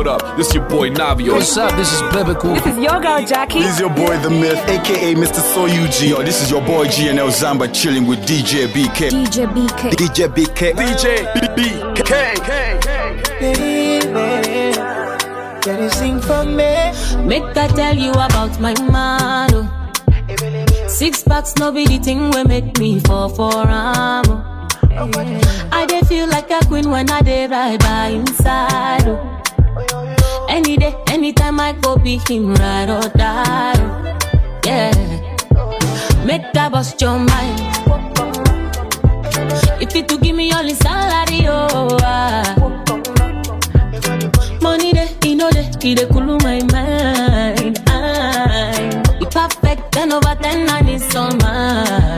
What 0.04 0.22
up? 0.22 0.36
This 0.36 0.48
is 0.48 0.54
your 0.56 0.68
boy 0.68 0.90
Navio. 0.90 1.32
What's 1.32 1.56
up? 1.56 1.74
This 1.76 1.90
is 1.90 2.02
Bebe 2.12 2.34
Cool. 2.38 2.56
This 2.56 2.66
is 2.66 2.76
your 2.76 3.00
girl 3.00 3.24
Jackie. 3.24 3.60
This 3.60 3.72
is 3.76 3.80
your 3.80 3.88
boy 3.88 4.18
The 4.18 4.28
Myth, 4.28 4.58
aka 4.68 5.14
Mr. 5.14 5.40
Soyuji. 5.40 6.10
Yo, 6.10 6.22
this 6.22 6.42
is 6.42 6.50
your 6.50 6.60
boy 6.60 6.86
GNL 6.88 7.30
Zamba 7.30 7.72
chilling 7.72 8.06
with 8.06 8.18
DJ 8.28 8.66
BK. 8.66 9.08
DJ 9.08 9.46
BK. 9.54 9.92
DJ 9.92 10.28
BK. 10.28 10.74
DJ 10.74 11.24
BK. 11.56 12.12
Can 15.62 15.82
you 15.82 15.88
sing 15.88 16.20
for 16.20 16.44
me? 16.44 16.92
Make 17.26 17.56
I 17.56 17.68
tell 17.68 17.96
you 17.96 18.10
about 18.10 18.60
my 18.60 18.74
man. 18.82 19.48
oh. 19.54 20.86
Six 20.86 21.22
packs, 21.22 21.56
no 21.56 21.72
be 21.72 21.86
the 21.86 21.96
thing 21.98 22.30
we 22.32 22.44
make 22.44 22.78
me 22.78 23.00
fall 23.00 23.30
for 23.30 23.54
am. 23.66 24.24
oh. 24.28 25.68
I 25.72 25.86
dey 25.86 26.02
feel 26.02 26.28
like 26.28 26.50
a 26.50 26.60
queen 26.66 26.90
when 26.90 27.08
I 27.08 27.22
dey 27.22 27.46
ride 27.46 27.80
by 27.80 28.08
inside. 28.08 29.08
oh. 29.08 29.40
Any 30.54 30.76
day, 30.76 30.94
anytime 31.08 31.58
I 31.60 31.72
go 31.72 31.96
be 31.96 32.18
him 32.28 32.54
ride 32.54 32.88
or 32.90 33.08
die. 33.10 33.74
Yeah, 34.64 34.92
make 36.24 36.46
that 36.52 36.70
bust 36.72 37.00
your 37.00 37.18
mind. 37.18 37.60
If 39.82 39.94
you 39.96 40.02
to 40.04 40.18
give 40.18 40.36
me 40.36 40.52
all 40.52 40.62
the 40.62 40.74
salary, 40.74 41.46
oh. 41.48 41.98
ah. 42.02 42.54
Money 44.62 44.92
dey, 44.92 45.08
you 45.24 45.34
know 45.36 45.50
dey, 45.50 45.68
it 45.82 46.08
cool 46.10 46.38
my 46.38 46.60
mind. 46.72 47.82
I, 47.88 49.02
it 49.20 49.30
perfect, 49.30 49.92
ten 49.92 50.12
over 50.12 50.34
ten, 50.40 50.68
and 50.70 50.88
it's 50.88 51.14
all 51.16 51.30
mine. 51.36 52.13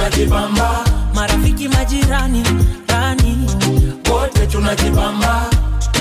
Tunajibamba 0.00 0.84
marafiki 1.14 1.68
majirani 1.68 2.42
rani. 2.88 3.50
Wote 4.10 4.46
tunajibamba 4.46 5.50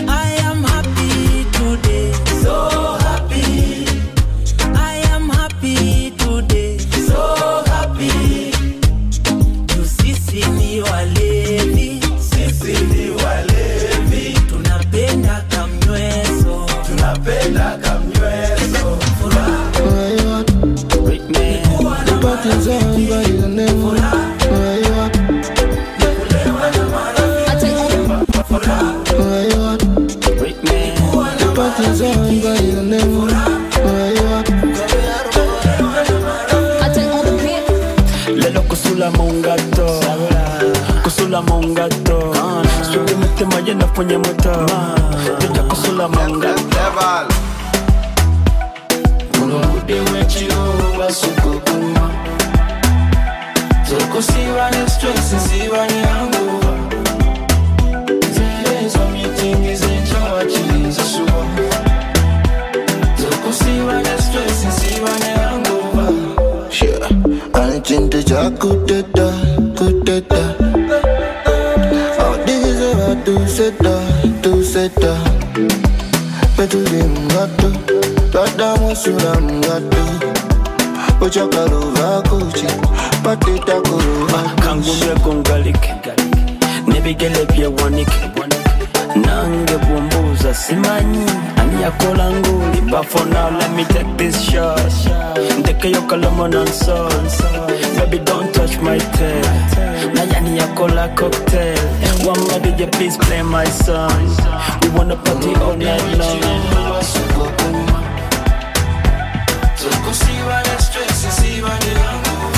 I 0.07 0.38
kwenye 43.99 44.17
moto 44.17 44.65
Deja 45.39 46.07
manga. 46.07 46.47
Yeah, 66.81 67.09
anichinte 67.53 68.23
cha 68.23 68.49
kuteta, 68.49 69.33
kuteta. 69.77 70.48
feta 74.79 75.17
Petuli 76.57 77.03
mgato 77.03 77.71
Badamu 78.33 78.95
mgato 79.41 79.97
Uchakalo 81.21 81.79
Nebigele 86.87 87.45
Nange 89.15 89.77
bumbuza 89.77 90.53
simanyi. 90.53 91.25
Nguli 92.31 92.81
But 92.89 93.05
for 93.05 93.25
now 93.25 93.49
let 93.49 93.71
me 93.75 93.83
take 93.85 94.17
this 94.17 94.41
shot. 94.41 94.79
Baby 97.97 98.19
don't 98.19 98.53
touch 98.53 98.77
my 98.81 98.97
tail 98.97 99.88
nayani 100.13 100.57
yakola 100.59 101.07
cocktail 101.15 101.79
one 102.25 102.39
more 102.47 102.59
DJ 102.59 102.91
please 102.91 103.17
play 103.17 103.41
my 103.41 103.65
song 103.65 104.27
we 104.81 104.89
wanna 104.89 105.15
party 105.15 105.53
all 105.55 105.75
night 105.75 106.17
long 106.17 106.39
Tokosibane 109.79 110.75
stress 110.81 111.19
sibane 111.37 111.93
hangover 112.03 112.51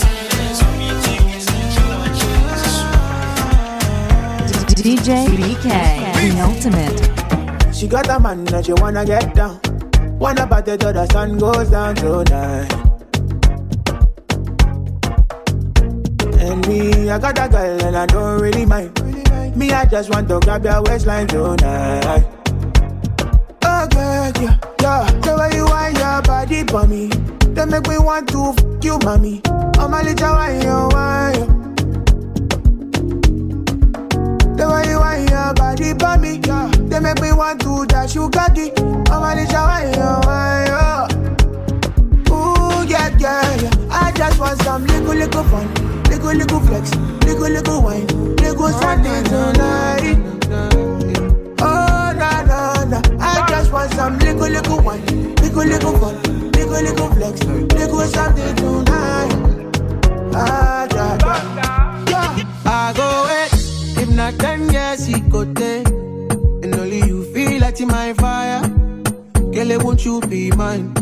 Zelezo 0.00 0.66
meeting 0.78 1.26
zenchawa 1.46 2.06
DJ 4.82 5.08
BK, 5.38 5.66
the 6.32 6.40
ultimate. 6.40 7.74
She 7.74 7.86
got 7.86 8.08
a 8.08 8.18
man 8.18 8.44
that 8.46 8.66
she 8.66 8.72
wanna 8.72 9.04
get 9.04 9.34
down. 9.34 9.60
Wanna 10.18 10.46
party 10.46 10.76
till 10.76 10.92
the 10.92 11.06
sun 11.06 11.38
goes 11.38 11.70
down 11.70 11.94
tonight. 11.94 12.91
Me, 16.68 17.10
I 17.10 17.18
got 17.18 17.38
a 17.38 17.48
girl 17.48 17.82
and 17.84 17.96
I 17.96 18.06
don't 18.06 18.40
really 18.40 18.64
mind. 18.66 18.92
Me, 19.56 19.70
I 19.70 19.84
just 19.84 20.10
want 20.10 20.28
to 20.28 20.40
grab 20.40 20.64
your 20.64 20.82
waistline 20.82 21.26
tonight. 21.26 22.24
Oh, 23.64 23.86
girl, 23.88 24.32
yeah, 24.40 24.58
yeah. 24.80 25.10
The 25.20 25.36
way 25.38 25.56
you 25.56 25.64
want 25.64 25.98
your 25.98 26.22
body 26.22 26.64
for 26.64 26.86
me. 26.86 27.08
They 27.54 27.66
make 27.66 27.86
me 27.86 27.98
want 27.98 28.28
to 28.30 28.54
f 28.56 28.84
you, 28.84 28.98
mommy. 29.04 29.40
Oh, 29.78 29.88
my 29.88 30.02
little 30.02 30.32
wine, 30.32 30.62
you 30.62 30.88
wine. 30.92 31.46
The 34.56 34.68
way 34.68 34.88
you 34.90 34.98
want 34.98 35.30
your 35.30 35.54
body 35.54 35.92
for 35.98 36.16
me. 36.18 36.40
Yeah. 36.46 36.70
They 36.88 37.00
make 37.00 37.20
me 37.20 37.32
want 37.32 37.60
to 37.62 37.86
dash 37.86 38.14
you 38.14 38.30
cocky. 38.30 38.72
Oh, 38.78 39.20
my 39.20 39.34
little 39.34 39.62
wine, 39.62 39.92
you 39.92 40.20
wine, 40.26 40.68
oh. 40.70 41.08
Ooh, 42.30 42.88
yeah, 42.88 43.14
yeah, 43.18 43.62
yeah. 43.62 43.70
I 43.90 44.12
just 44.12 44.38
want 44.40 44.60
some 44.62 44.86
little, 44.86 45.14
little 45.14 45.44
fun. 45.44 46.01
Little, 46.22 46.38
little 46.38 46.60
flex. 46.60 46.94
Little, 47.26 47.48
little 47.48 47.82
wine. 47.82 48.06
Little 48.36 48.68
something 48.68 49.24
tonight. 49.24 50.18
Oh, 51.58 52.14
na, 52.16 52.42
na, 52.42 52.84
na. 52.84 53.02
I 53.18 53.44
just 53.48 53.72
want 53.72 53.92
some 53.94 54.20
little, 54.20 54.48
little 54.48 54.80
wine. 54.82 55.04
Little, 55.34 55.64
little 55.64 55.98
fun. 55.98 56.22
Little, 56.52 56.80
little 56.80 57.10
flex. 57.10 57.42
Little 57.42 58.02
something 58.02 58.54
tonight. 58.54 59.32
Ah, 60.32 60.86
yeah, 60.94 61.18
yeah. 62.06 62.36
yeah. 62.36 62.46
I 62.66 62.92
go 62.94 63.24
wait. 63.26 64.02
If 64.02 64.08
not 64.14 64.38
ten 64.38 64.70
years, 64.70 65.04
he 65.04 65.18
go 65.22 65.44
take. 65.54 65.88
And 65.88 66.72
only 66.76 67.00
you 67.00 67.24
feel 67.34 67.60
like 67.60 67.80
in 67.80 67.88
my 67.88 68.12
fire. 68.12 68.62
Girl, 69.50 69.78
won't 69.80 70.04
you 70.04 70.20
be 70.20 70.52
mine? 70.52 70.94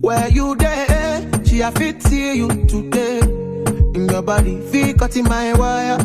Where 0.00 0.28
you 0.30 0.56
there? 0.56 1.30
She 1.44 1.60
a 1.60 1.70
fit 1.70 2.02
see 2.02 2.38
you 2.38 2.48
today. 2.66 3.45
In 3.96 4.10
your 4.10 4.20
body, 4.20 4.60
feel 4.70 4.92
cut 4.92 5.16
in 5.16 5.24
my 5.24 5.54
wire. 5.54 5.96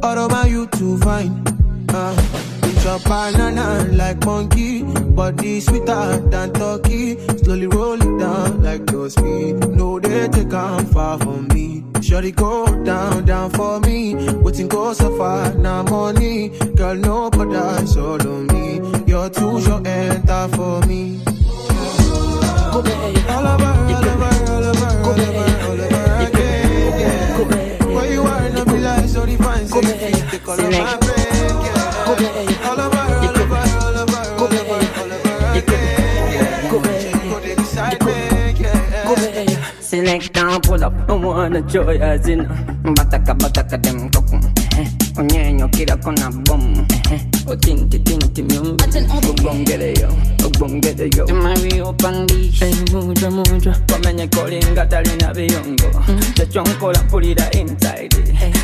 All 0.00 0.16
over 0.16 0.48
you 0.48 0.68
to 0.68 0.96
find. 0.98 1.44
Uh, 1.88 2.14
it's 2.62 2.84
your 2.84 3.00
banana 3.00 3.84
like 3.90 4.24
monkey. 4.24 4.84
Body 4.84 5.58
sweeter 5.58 6.18
than 6.30 6.52
turkey. 6.52 7.18
Slowly 7.38 7.66
roll 7.66 7.94
it 7.94 8.20
down 8.20 8.62
like 8.62 8.86
those 8.86 9.14
speed. 9.14 9.56
No, 9.70 9.98
they 9.98 10.28
take 10.28 10.54
on 10.54 10.86
far 10.86 11.18
from 11.18 11.48
me. 11.48 11.82
Shorty 12.00 12.30
go 12.30 12.64
down, 12.84 13.24
down 13.24 13.50
for 13.50 13.80
me. 13.80 14.14
Waiting 14.34 14.68
go 14.68 14.92
so 14.92 15.10
far, 15.18 15.52
now 15.54 15.82
money. 15.82 16.50
Girl, 16.76 16.94
no 16.94 17.28
but 17.28 17.86
solo 17.86 18.42
me. 18.52 18.80
You're 19.08 19.30
too 19.30 19.60
short, 19.62 19.84
enter 19.84 20.46
for 20.54 20.80
me. 20.86 21.20
All 22.70 22.78
over, 22.78 22.92
all 23.32 23.46
over, 23.48 23.64
all 23.66 24.08
over, 24.08 24.52
all 24.52 24.64
over, 24.64 24.86
all 24.86 25.20
over 25.20 25.49
so 29.30 29.36
divine. 29.36 29.66
So 29.68 29.80
the 29.80 30.38
color 30.44 30.64
of 30.64 30.72
my 30.72 30.96
brain. 30.98 31.20
Yeah. 31.64 32.06
All 32.06 32.80
over, 32.80 32.98
all 32.98 33.36
over, 33.38 33.56
all 33.80 33.96
over, 33.98 34.20
all 34.38 34.52
over, 34.52 34.78
all 35.00 35.12
over 35.12 35.58
again. 35.58 36.32
Yeah. 36.32 36.70
Go 36.70 36.76
there 36.80 37.56
beside 37.56 38.04
me. 38.04 38.12
Yeah. 38.60 39.80
Select 39.80 40.32
down, 40.32 40.60
pull 40.60 40.84
up, 40.84 40.92
I 41.08 41.12
wanna 41.14 41.62
joy 41.62 41.96
as 41.98 42.28
in 42.28 42.46
Bataka 42.94 43.34
bataka 43.34 43.76
dem 43.82 44.10
kokum 44.10 44.49
Onyenyo 45.20 45.68
kira 45.68 45.96
kona 45.96 46.30
bom. 46.30 46.86
O 47.46 47.54
tinti 47.56 47.98
tinti 47.98 48.42
mium 48.42 48.76
Ubongele 49.28 49.92
yo, 50.00 50.08
ubongele 50.46 51.10
yo. 51.16 51.26
Kolinga 54.30 54.86
talina 54.86 55.32
viyongo 55.34 55.90
Chachonkola 56.34 56.98
pulira 57.10 57.50
inside. 57.52 58.16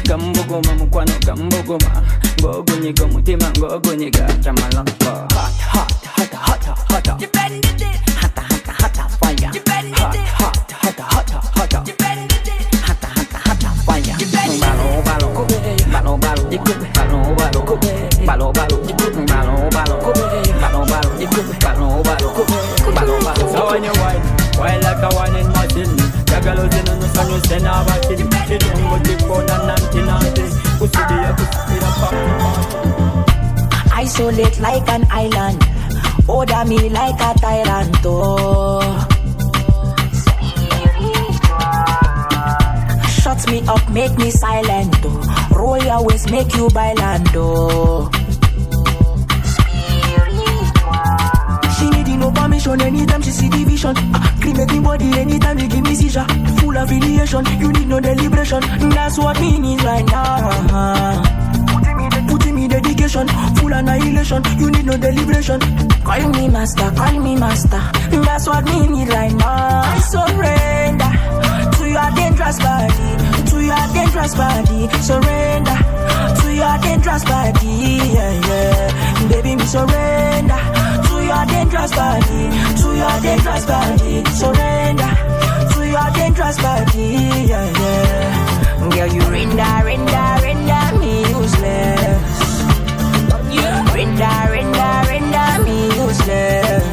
Gambuguma 0.09 0.75
mukwano 0.79 1.13
gambuguma 1.27 2.03
Ngogunyiga 2.41 3.05
omutima 3.05 3.51
ngogunyiga 3.59 4.27
Chamalanko 4.43 5.11
Hot 5.35 5.61
hot 5.61 5.93
hot 6.07 6.35
hot 6.35 6.65
hot 6.65 8.16
So 23.53 23.67
wine, 23.67 24.23
wine 24.59 24.81
like 24.81 25.03
a 25.03 25.09
wine 25.15 25.37
in 25.37 25.53
Martin 25.53 25.91
Jaga 26.27 26.53
losing 26.57 26.87
She 28.47 28.57
don't 28.59 28.79
the 30.93 31.17
Isolate 33.93 34.61
like 34.61 34.89
an 34.89 35.07
island. 35.11 35.63
Order 36.29 36.65
me 36.65 36.89
like 36.91 37.21
a 37.21 37.35
tyrant, 37.39 37.97
oh. 38.05 38.81
Shut 43.21 43.47
me 43.51 43.63
up, 43.67 43.91
make 43.91 44.17
me 44.17 44.31
silent, 44.31 44.95
oh. 45.05 45.46
Roll 45.57 45.83
your 45.83 46.05
waist, 46.05 46.31
make 46.31 46.55
you 46.55 46.69
buy 46.71 46.95
bailando. 46.95 48.13
She 51.77 51.91
need 51.91 52.19
no 52.19 52.31
permission 52.31 52.81
anytime 52.81 53.23
she 53.23 53.31
see 53.31 53.49
the 53.49 53.65
vision. 53.65 53.97
Uh, 53.97 54.13
ah, 54.15 54.37
cremating 54.41 54.83
body 54.83 55.09
anytime 55.19 55.59
you 55.59 55.69
give 55.69 55.83
me 55.83 55.95
seizure. 55.95 56.27
Full 56.59 56.77
of 56.77 56.85
affiliation, 56.85 57.45
you 57.59 57.73
need 57.73 57.89
no 57.89 58.01
deliberation. 58.01 58.61
That's 58.91 59.19
what 59.19 59.41
me 59.41 59.59
need 59.59 59.83
right 59.83 60.07
now 60.07 61.47
dedication, 62.69 63.29
full 63.57 63.73
annihilation. 63.73 64.43
You 64.59 64.71
need 64.71 64.87
no 64.87 64.97
deliberation. 64.97 65.61
Call 66.05 66.29
me 66.31 66.49
master, 66.49 66.91
call 66.97 67.21
me 67.21 67.37
master. 67.37 67.83
That's 68.11 68.47
what 68.47 68.65
me 68.65 68.89
need 68.89 69.09
right 69.09 69.33
now. 69.33 69.83
I 69.85 69.99
surrender 70.13 71.11
to 71.77 71.89
your 71.89 72.11
dangerous 72.17 72.59
body 72.59 73.46
to 73.57 73.65
your 73.65 73.87
dangerous 73.95 74.35
body. 74.35 74.89
Surrender 75.01 75.79
to 76.41 76.47
your 76.61 76.77
dangerous 76.79 77.25
body. 77.25 77.75
Yeah, 78.17 78.33
yeah. 78.49 79.29
Baby, 79.29 79.57
me 79.57 79.65
surrender 79.65 80.61
to 81.09 81.15
your 81.31 81.45
dangerous 81.55 81.93
body. 82.01 82.43
To 82.81 82.89
your 83.03 83.17
dangerous 83.27 83.65
body. 83.73 84.15
Surrender 84.43 85.13
to 85.73 85.81
your 85.95 86.09
dangerous 86.19 86.59
body. 86.61 87.09
Yeah, 87.51 87.67
yeah. 87.81 88.89
Girl, 88.95 89.09
you 89.15 89.25
render, 89.35 89.75
render, 89.89 90.29
render 90.45 90.85
me 91.01 91.15
useless. 91.41 92.39
Yeah. 93.57 93.95
Render, 93.97 94.39
render, 94.55 94.95
render 95.11 95.51
me 95.65 95.79
useless. 96.05 96.85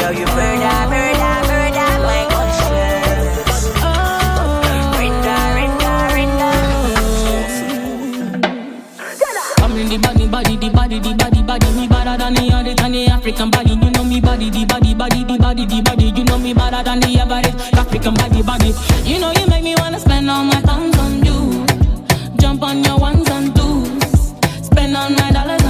Girl, 0.00 0.12
you 0.12 0.26
murder, 0.26 0.78
murder. 0.90 1.09
African 13.30 13.50
body, 13.52 13.70
you 13.70 13.90
know 13.92 14.02
me 14.02 14.20
body, 14.20 14.50
the 14.50 14.64
body, 14.66 14.92
body, 14.92 15.22
the 15.22 15.38
body, 15.38 15.64
the 15.64 15.80
body. 15.82 16.06
You 16.06 16.24
know 16.24 16.36
me 16.36 16.52
better 16.52 16.82
than 16.82 16.98
the 16.98 17.16
average 17.20 17.54
African 17.78 18.14
body, 18.14 18.42
body. 18.42 18.74
You 19.08 19.20
know 19.20 19.30
you 19.30 19.46
make 19.46 19.62
me 19.62 19.76
wanna 19.78 20.00
spend 20.00 20.28
all 20.28 20.42
my 20.42 20.60
thumbs 20.62 20.98
on 20.98 21.24
you. 21.24 21.64
Jump 22.40 22.60
on 22.64 22.82
your 22.82 22.98
ones 22.98 23.30
and 23.30 23.54
twos. 23.54 24.34
Spend 24.66 24.96
all 24.96 25.10
my 25.10 25.30
dollars 25.30 25.62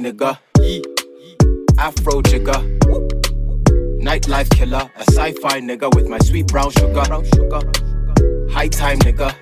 Nigga. 0.00 0.38
Afro 1.78 2.22
jigger. 2.22 2.60
Nightlife 4.00 4.48
killer. 4.50 4.90
A 4.96 5.02
sci-fi 5.10 5.60
nigga 5.60 5.94
with 5.94 6.08
my 6.08 6.18
sweet 6.20 6.46
brown 6.46 6.70
sugar. 6.70 7.02
High 8.50 8.68
time 8.68 8.98
nigga. 9.00 9.34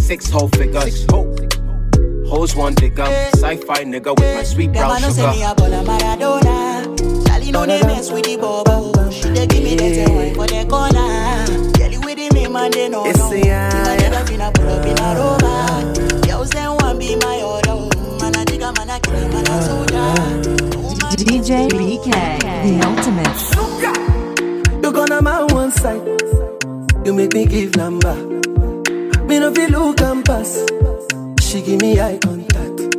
Six 0.00 0.30
whole 0.30 0.48
figures. 0.48 1.04
Hoes 2.30 2.56
one 2.56 2.74
digger. 2.74 3.04
Sci-fi 3.34 3.84
nigga 3.84 4.16
with 4.18 4.34
my 4.34 4.42
sweet 4.42 4.72
brown 4.72 4.92
I 4.92 5.00
know 5.00 5.10
say 5.10 5.26
me 5.26 5.42
sugar. 5.42 5.50
a 5.50 5.54
ball. 6.16 7.26
Charlie 7.26 7.50
know 7.52 7.66
they 7.66 7.82
mess 7.82 8.10
with 8.10 8.24
the 8.24 8.36
bubble. 8.38 9.10
She 9.10 9.28
dey 9.34 9.46
give 9.46 9.62
me 9.62 9.76
the 9.76 10.10
wine 10.10 10.34
for 10.34 10.46
the 10.46 10.64
corner. 10.68 11.44
With 12.04 12.16
the 12.16 12.30
me 12.34 12.48
man 12.48 12.70
they 12.70 12.88
know 12.88 13.04
no. 13.04 13.30
Me 13.30 13.42
man 13.42 13.98
they 13.98 14.08
got 14.10 14.26
finna 14.26 14.54
pull 14.54 14.68
up 14.68 14.86
in 14.86 14.98
a 14.98 15.14
rover. 15.18 16.26
Girls 16.26 16.50
them 16.50 16.76
want 16.78 16.98
be 16.98 17.16
my 17.16 17.42
order. 17.42 17.67
Man 19.06 19.24
a 19.24 19.30
digga, 19.30 19.30
man 19.30 19.30
a 19.30 19.30
killer, 19.30 19.30
man 19.30 19.46
a 19.48 19.62
soldier. 19.62 21.16
DJ 21.16 21.68
BK, 21.68 22.08
the 22.64 22.72
ultimate. 22.86 24.82
You're 24.82 24.92
gonna 24.92 25.20
my 25.22 25.44
one 25.44 25.72
side. 25.72 26.02
You 27.06 27.14
make 27.14 27.32
me 27.34 27.46
give 27.46 27.76
number. 27.76 28.14
Me 29.24 29.38
no 29.38 29.52
feel 29.54 29.70
look 29.70 30.00
and 30.00 30.24
pass. 30.24 30.64
She 31.40 31.62
give 31.62 31.80
me 31.80 32.00
eye 32.00 32.18
contact. 32.18 32.96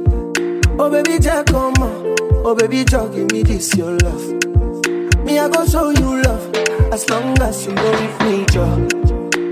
Oh 0.79 0.89
baby, 0.89 1.19
Jack, 1.19 1.47
come 1.47 1.73
on. 1.75 2.15
Oh 2.45 2.55
baby, 2.55 2.83
Jack, 2.83 3.11
give 3.11 3.31
me 3.31 3.43
this 3.43 3.75
your 3.75 3.97
love. 3.99 4.25
Me 5.25 5.37
I 5.37 5.49
go 5.49 5.65
show 5.65 5.89
you 5.89 6.21
love 6.21 6.55
as 6.91 7.09
long 7.09 7.39
as 7.41 7.65
you 7.65 7.75
go 7.75 7.91
with 7.91 8.21
me, 8.21 8.45
Joe. 8.45 8.87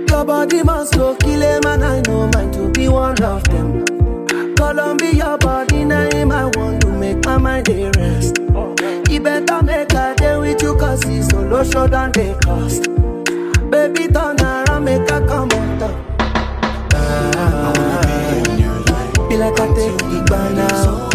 Your 0.09 0.25
body 0.25 0.63
must 0.63 0.95
go 0.95 1.15
kill 1.15 1.41
him 1.41 1.61
and 1.65 1.83
I 1.83 2.01
know 2.01 2.29
mine 2.33 2.51
to 2.53 2.69
be 2.71 2.87
one 2.87 3.21
of 3.21 3.43
them. 3.45 3.96
Columbia 4.68 5.38
body 5.39 5.86
name 5.86 6.30
I 6.30 6.43
want 6.57 6.82
to 6.82 6.88
make 6.91 7.24
my 7.26 7.38
mind 7.38 7.68
dey 7.68 7.89
rest. 7.95 8.38
You 9.09 9.22
better 9.22 9.63
make 9.63 9.93
a 9.93 10.13
day 10.18 10.36
with 10.38 10.61
you 10.61 10.76
cause 10.76 11.01
it's 11.05 11.30
solo 11.30 11.63
show 11.63 11.88
than 11.88 12.11
they 12.11 12.34
cost. 12.43 12.84
Baby 13.72 14.07
turn 14.11 14.36
around 14.41 14.84
make 14.84 15.09
a 15.09 15.26
come 15.26 15.49
on 15.53 15.80
top. 15.80 15.95
Be 19.30 19.38
like 19.38 19.57
I 19.57 19.68
take 19.74 20.01
it 20.01 20.30
by 20.30 20.51
now. 20.51 21.07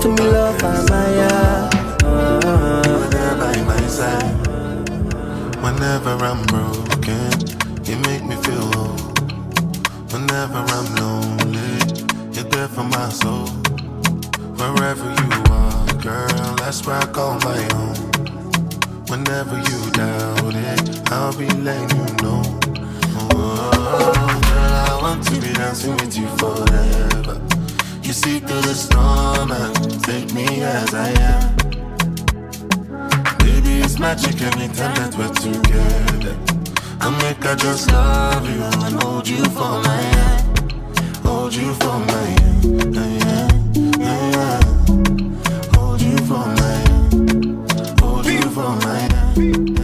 To 0.00 0.08
me 0.08 0.24
love 0.30 0.56
Amaya. 0.62 1.68
Whenever 2.02 3.36
by 3.36 3.62
my 3.62 3.86
side, 3.88 4.39
whenever 5.62 6.16
I'm 6.24 6.42
broken, 6.46 7.30
you 7.84 7.96
make 8.08 8.24
me 8.24 8.36
feel 8.36 8.66
whole. 8.72 8.96
Whenever 10.12 10.58
I'm 10.58 10.94
lonely, 10.96 11.78
you're 12.32 12.44
there 12.44 12.68
for 12.68 12.84
my 12.84 13.08
soul. 13.08 13.48
Wherever 14.58 15.04
you 15.04 15.42
are, 15.50 15.86
girl, 16.02 16.54
that's 16.56 16.86
where 16.86 16.96
I 16.96 17.06
call 17.06 17.34
my 17.40 17.60
home. 17.74 18.10
Whenever 19.08 19.56
you 19.56 19.90
doubt 19.92 20.54
it, 20.54 21.10
I'll 21.12 21.36
be 21.36 21.48
letting 21.48 21.98
you 21.98 22.14
know. 22.22 22.42
Oh, 23.32 24.40
girl, 24.50 24.72
I 24.88 24.98
want 25.00 25.24
to 25.26 25.40
be 25.40 25.52
dancing 25.52 25.96
with 25.96 26.16
you 26.16 26.28
forever. 26.38 27.40
You 28.02 28.12
see 28.12 28.40
through 28.40 28.62
the 28.62 28.74
storm 28.74 29.52
and 29.52 30.04
take 30.04 30.32
me 30.32 30.62
as 30.62 30.94
I 30.94 31.10
am. 31.10 31.69
It's 33.82 33.98
magic 33.98 34.40
anytime 34.42 34.94
that 34.94 35.16
we're 35.16 35.32
together. 35.40 36.36
I 37.00 37.10
make 37.22 37.44
I 37.46 37.54
just 37.54 37.90
love 37.90 38.44
you 38.48 38.62
and 38.62 39.02
hold 39.02 39.26
you 39.26 39.42
for 39.56 39.80
my 39.82 39.96
hand. 39.96 40.44
Hold 41.24 41.54
you 41.54 41.72
for 41.74 41.98
my 41.98 42.26
hand. 42.38 42.94
Yeah, 42.94 44.30
yeah. 44.36 44.60
Hold 45.74 46.00
you 46.02 46.16
for 46.28 46.44
my 46.60 46.76
hand. 46.86 48.00
Hold 48.00 48.26
you 48.26 48.42
for 48.56 48.70
my 48.84 48.98
hand. 48.98 49.78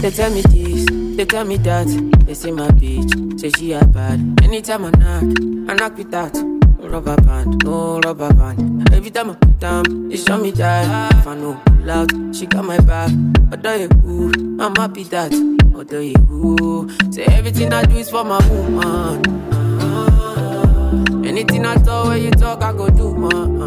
They 0.00 0.10
tell 0.10 0.30
me 0.30 0.42
this, 0.42 0.86
they 1.16 1.24
tell 1.24 1.44
me 1.44 1.56
that. 1.58 1.88
They 2.26 2.34
say 2.34 2.50
my 2.50 2.68
bitch, 2.68 3.40
say 3.40 3.50
she 3.56 3.72
a 3.72 3.84
bad. 3.84 4.20
Anytime 4.42 4.84
I 4.84 4.90
knock, 4.90 5.24
I 5.70 5.74
knock 5.74 5.96
with 5.96 6.10
that. 6.10 6.36
Rubber 6.78 7.16
band, 7.22 7.64
no 7.64 8.00
rubber 8.00 8.34
band. 8.34 8.92
Every 8.92 9.10
time 9.10 9.30
I 9.30 9.34
put 9.34 9.58
down, 9.58 10.08
they 10.08 10.16
show 10.16 10.36
me 10.36 10.50
that. 10.52 11.14
If 11.14 11.26
I 11.26 11.34
know 11.36 11.58
out, 11.90 12.10
she 12.34 12.46
got 12.46 12.64
my 12.64 12.78
back. 12.80 13.10
Although 13.50 13.74
you 13.74 13.88
ooh, 14.04 14.32
I'm 14.60 14.74
happy 14.76 15.04
that. 15.04 15.32
Although 15.74 16.00
you 16.00 16.16
ooh, 16.30 16.88
say 17.12 17.24
everything 17.24 17.72
I 17.72 17.84
do 17.84 17.96
is 17.96 18.10
for 18.10 18.24
my 18.24 18.38
woman. 18.48 19.22
Anything 21.24 21.64
I 21.64 21.76
talk, 21.76 22.08
when 22.08 22.22
you 22.22 22.30
talk, 22.30 22.62
I 22.62 22.72
go 22.72 22.88
do, 22.90 23.14
man. 23.14 23.58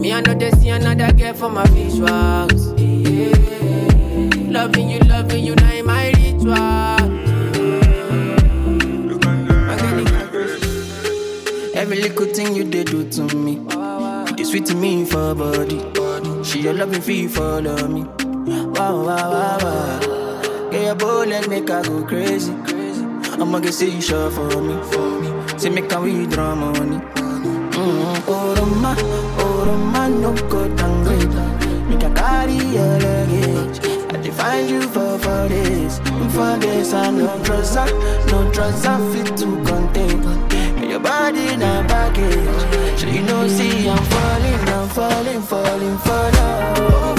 Me, 0.00 0.12
I 0.12 0.20
know 0.20 0.34
they 0.34 0.50
see 0.52 0.70
another 0.70 1.12
girl 1.12 1.34
for 1.34 1.48
my 1.50 1.64
visuals. 1.66 2.70
Loving 4.50 4.88
you, 4.90 5.00
loving 5.00 5.44
you, 5.44 5.54
now 5.56 5.72
in 5.72 5.86
my 5.86 6.08
ritual. 6.08 6.56
Every 11.76 11.96
little 12.00 12.26
thing 12.26 12.54
you 12.54 12.64
did 12.64 12.86
do 12.88 13.08
to 13.10 13.22
me, 13.36 13.58
you 14.40 14.46
sweet 14.46 14.64
to 14.64 14.74
me 14.74 15.04
for 15.04 15.34
body. 15.34 15.78
She 16.42 16.62
your 16.62 16.72
loving 16.72 17.02
free 17.02 17.28
follow 17.28 17.86
me. 17.86 18.04
Wow, 18.72 19.04
wow, 19.04 19.30
wow, 19.32 19.58
wow. 19.62 20.70
Get 20.70 20.82
your 20.84 20.94
bullet, 20.94 21.48
make 21.48 21.68
her 21.68 21.82
go 21.82 22.02
crazy. 22.06 22.52
I'ma 23.38 23.58
get 23.58 23.78
you 23.82 24.00
sure 24.00 24.30
for 24.30 24.62
me. 24.62 24.76
Say 25.58 25.68
make 25.68 25.92
her 25.92 26.00
withdraw 26.00 26.54
money. 26.54 26.96
Mm-hmm. 26.96 28.30
Oh, 28.32 28.54
Roma, 28.56 28.94
oh, 29.38 30.08
no 30.22 30.32
go 30.48 30.74
downgrade. 30.74 31.34
Make 31.88 32.02
her 32.02 32.14
carry 32.14 32.56
your 32.76 32.98
luggage. 33.04 33.80
I 34.14 34.22
define 34.22 34.68
you 34.68 34.82
for 34.82 35.18
for 35.18 35.48
this, 35.48 35.98
for 36.34 36.56
this. 36.58 36.94
I 36.94 37.10
no 37.10 37.44
trust, 37.44 37.76
I 37.76 37.90
no 38.30 38.50
trust, 38.52 38.86
I 38.86 38.96
fit 39.12 39.36
to 39.36 39.46
contain. 39.64 40.29
Body 41.02 41.56
na 41.56 41.82
baggage. 41.82 43.00
So 43.00 43.06
you 43.06 43.22
know, 43.22 43.46
see, 43.48 43.88
I'm 43.88 44.02
falling, 44.12 44.60
I'm 44.68 44.88
falling, 44.88 45.42
falling 45.42 45.98
for 45.98 46.30
love. 46.36 47.09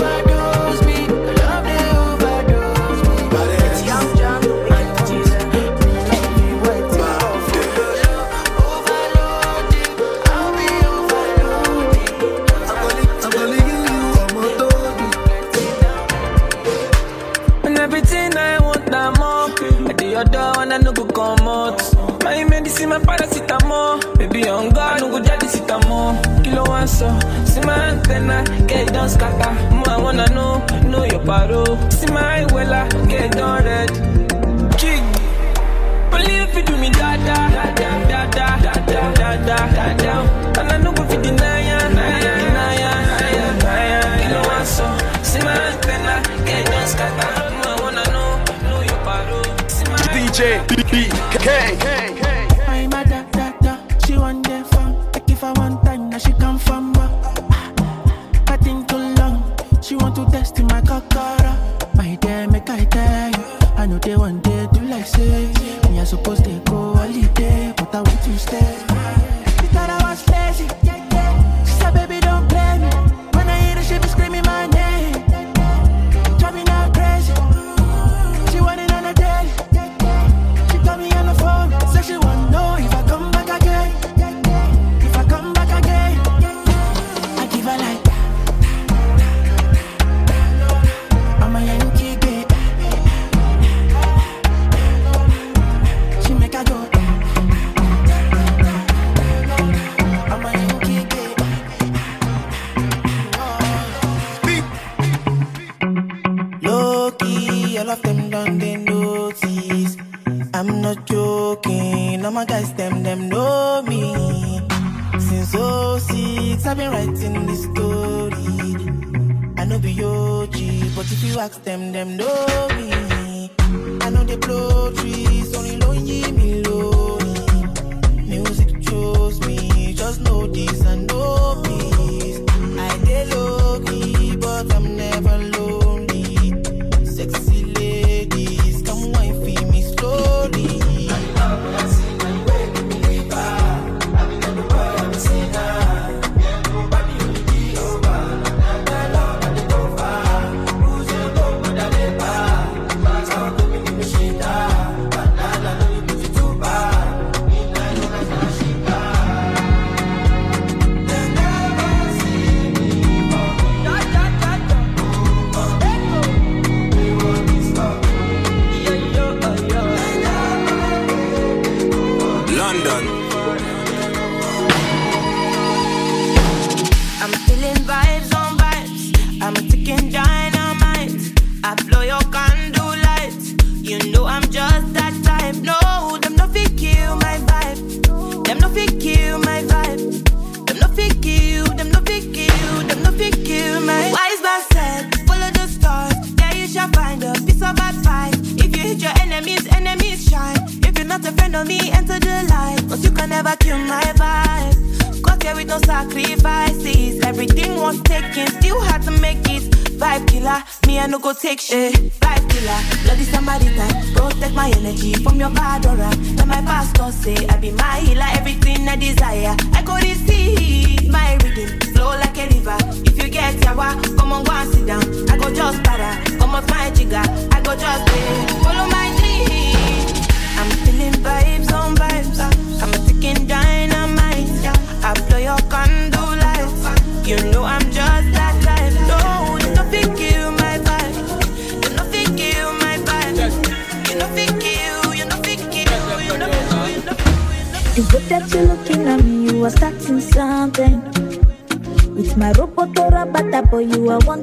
so. 27.02 27.10
See 27.46 27.62
my 27.62 27.78
antenna, 27.92 28.38
get 28.68 28.94
don't 28.94 29.10
scatter. 29.10 29.54
I 29.94 29.98
wanna 30.04 30.28
know, 30.36 30.54
know 30.92 31.04
your 31.04 31.24
paro. 31.30 31.64
See 31.92 32.12
my 32.18 32.46
wella, 32.54 32.82
get 33.10 33.34
red. 33.68 33.90
Jig, 34.80 35.04
believe 36.12 36.54
you 36.56 36.64
do 36.70 36.76
me 36.78 36.90
da 37.00 37.10
da 37.28 37.38
da 37.58 37.66
da 37.80 38.20
da 38.38 38.50
da 38.66 38.74
da 38.92 39.30
da 39.50 39.60
da 39.78 39.88
da. 40.04 40.14
And 40.60 40.72
I 40.74 40.78
know 40.84 40.94
if 41.02 41.12
you 41.12 41.20
deny 41.26 41.60
ya, 41.70 41.78
deny 41.90 42.20
ya, 42.26 42.34
deny 42.42 42.74
ya, 42.84 42.92
deny 43.58 43.84
ya. 43.92 44.02
You 44.22 44.30
know 44.34 44.44
what 44.50 44.66
so? 44.76 44.86
See 45.30 45.42
my 45.48 45.56
antenna, 45.70 46.16
get 46.46 46.88
scatter. 46.94 47.32
Wanna 47.82 48.06
know, 48.14 48.30
know 48.66 48.82
your 48.90 49.02
paro. 49.08 49.42
DJ 50.14 50.40
BBK. 50.70 52.21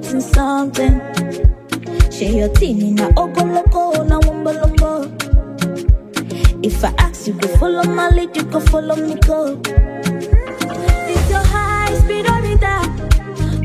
wanting 0.08 0.20
something. 0.20 1.00
She 2.10 2.38
your 2.38 2.48
teeny 2.48 2.92
na 2.92 3.08
ogoloko 3.10 3.92
oh, 3.96 4.04
na 4.04 4.18
wumbalombo. 4.20 5.06
If 6.64 6.84
I 6.84 6.92
ask 6.98 7.26
you 7.26 7.34
to 7.34 7.48
follow 7.58 7.84
my 7.84 8.08
lead, 8.10 8.36
you 8.36 8.42
go 8.44 8.60
follow 8.60 8.96
me 8.96 9.14
go. 9.16 9.60
It's 9.64 11.30
your 11.30 11.42
high 11.42 11.94
speed 12.00 12.26
on 12.26 12.44
it 12.44 12.60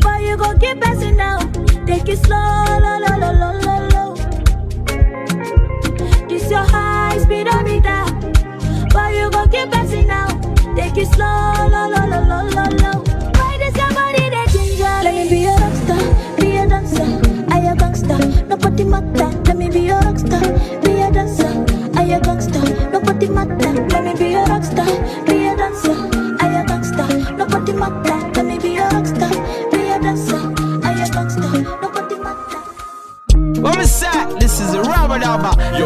but 0.01 0.21
you 0.21 0.37
gon' 0.37 0.59
keep 0.59 0.79
passing 0.81 1.17
now. 1.17 1.39
Take 1.85 2.09
it 2.09 2.17
slow, 2.19 2.65
lo 2.83 2.99
lo 2.99 3.17
lo 3.17 3.31
lo 3.39 3.87
lo. 3.93 4.15
This 6.27 6.49
your 6.51 6.65
high 6.65 7.17
speed 7.19 7.47
on 7.47 7.67
it 7.67 7.83
down, 7.83 8.31
but 8.91 9.13
you 9.15 9.29
gon' 9.31 9.49
keep 9.49 9.71
passing 9.71 10.07
now. 10.07 10.27
Take 10.75 10.97
it 10.97 11.07
slow. 11.07 11.72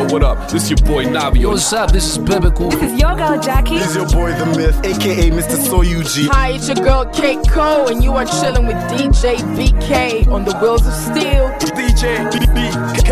what 0.10 0.24
up? 0.24 0.50
This 0.50 0.70
your 0.70 0.78
boy 0.78 1.06
Navio. 1.06 1.50
What's 1.50 1.74
up? 1.74 1.92
This 1.92 2.12
is 2.12 2.18
Bebe 2.18 2.50
Cool. 2.52 2.70
This 2.70 2.92
is 2.92 3.00
your 3.00 3.16
girl 3.16 3.40
Jackie. 3.42 3.78
This 3.78 3.90
is 3.90 3.96
your 3.96 4.08
boy 4.10 4.32
The 4.34 4.46
Myth, 4.58 4.80
aka 4.86 5.30
Mr. 5.30 5.58
Soyuji. 5.58 6.28
Hi, 6.30 6.52
it's 6.52 6.68
your 6.68 6.78
girl 6.78 7.06
Kate 7.06 7.46
Cole, 7.50 7.88
and 7.90 8.04
you 8.04 8.12
are 8.14 8.26
chilling 8.26 8.68
with 8.68 8.78
DJ 8.92 9.38
BK 9.56 10.28
on 10.28 10.46
the 10.46 10.56
wheels 10.58 10.86
of 10.88 10.94
steel. 10.94 11.50
DJ 11.76 12.30
BK. 12.56 13.12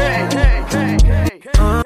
Uh, 1.57 1.83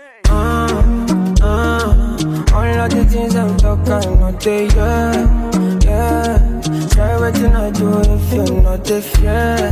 uh, 1.41 2.53
all 2.53 2.79
of 2.79 2.89
the 2.91 3.05
things 3.09 3.35
I'm 3.35 3.57
talking, 3.57 4.13
about, 4.13 4.39
they, 4.41 4.67
yeah, 4.67 5.79
yeah. 5.83 6.61
Try 6.89 7.17
what 7.19 7.37
you 7.37 7.49
not 7.49 7.73
do 7.73 7.99
if 8.01 8.33
you're 8.33 8.61
not 8.61 8.89
if, 8.89 9.19
yeah. 9.19 9.71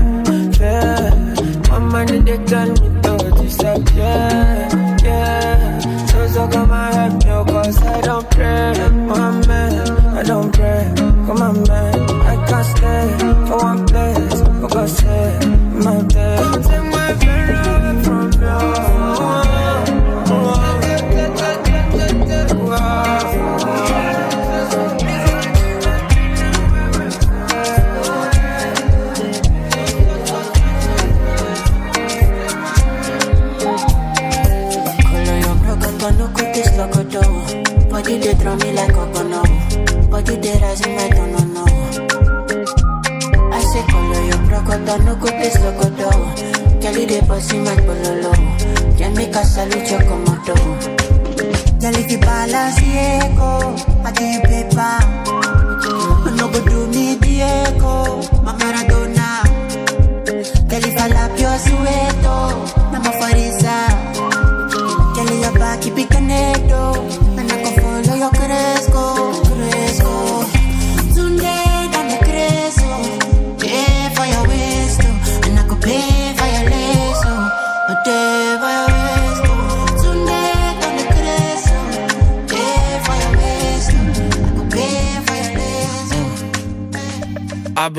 My 1.69 1.79
money, 1.79 2.19
they 2.19 2.37
tell 2.45 2.69
me 2.69 2.96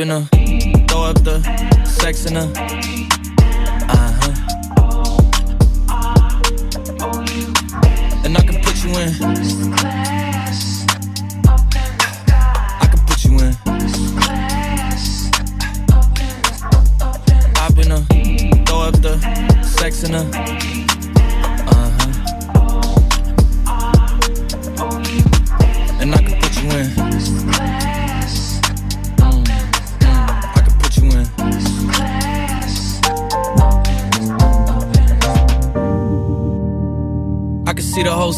in 0.01 0.09
her. 0.09 0.29
Throw 0.89 1.05
up 1.05 1.23
the 1.25 1.43
sex 1.85 2.27
in 2.27 2.37
her. 2.37 2.78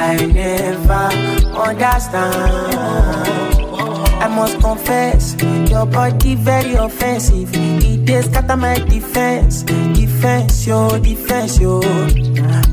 I 0.00 0.14
never 0.26 1.10
understand. 1.58 3.18
I 4.20 4.28
must 4.28 4.60
confess, 4.60 5.34
your 5.70 5.86
body 5.86 6.36
very 6.36 6.74
offensive. 6.74 7.50
It 7.52 8.04
does 8.04 8.30
my 8.56 8.74
defense, 8.74 9.62
defense, 9.62 10.66
your 10.66 10.98
defense, 11.00 11.58
yo. 11.58 11.80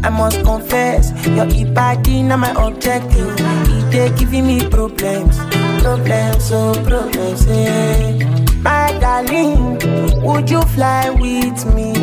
I 0.03 0.09
must 0.09 0.43
confess, 0.43 1.11
your 1.26 1.47
body 1.73 2.21
not 2.21 2.39
my 2.39 2.51
objective. 2.51 3.36
It 3.39 3.95
is 3.95 4.19
giving 4.19 4.45
me 4.45 4.67
problems, 4.69 5.38
problems, 5.82 6.51
oh, 6.51 6.73
problems, 6.86 7.47
eh. 7.47 8.34
My 8.66 8.97
darling, 8.99 9.78
would 10.24 10.49
you 10.49 10.61
fly 10.74 11.11
with 11.11 11.59
me? 11.76 11.93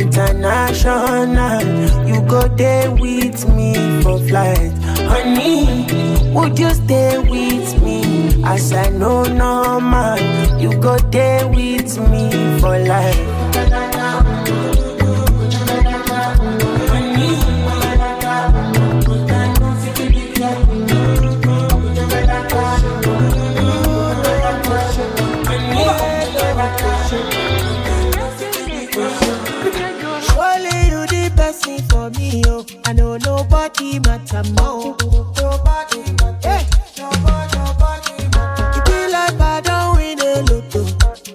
International, 0.00 1.60
you 2.08 2.22
go 2.22 2.48
there 2.48 2.90
with 2.90 3.46
me 3.54 3.74
for 4.00 4.18
flight. 4.20 4.72
Honey, 5.12 5.84
would 6.32 6.58
you 6.58 6.70
stay 6.70 7.18
with 7.18 7.82
me? 7.82 8.42
As 8.44 8.72
I 8.72 8.88
know, 8.88 9.24
no 9.24 9.78
man, 9.78 10.58
you 10.58 10.72
go 10.80 10.96
there 11.12 11.46
with 11.48 11.98
me 12.10 12.30
for 12.60 12.78
life. 12.78 13.95
body 33.48 33.98
matter 34.00 34.42
more. 34.54 34.96
Matter. 35.64 36.02
Matter. 38.34 38.70
It 38.76 38.84
be 38.86 38.98
like 39.12 39.40
I 39.40 39.60
don't 39.62 39.96
win 39.96 40.20
a 40.20 40.42
lotto. 40.48 40.82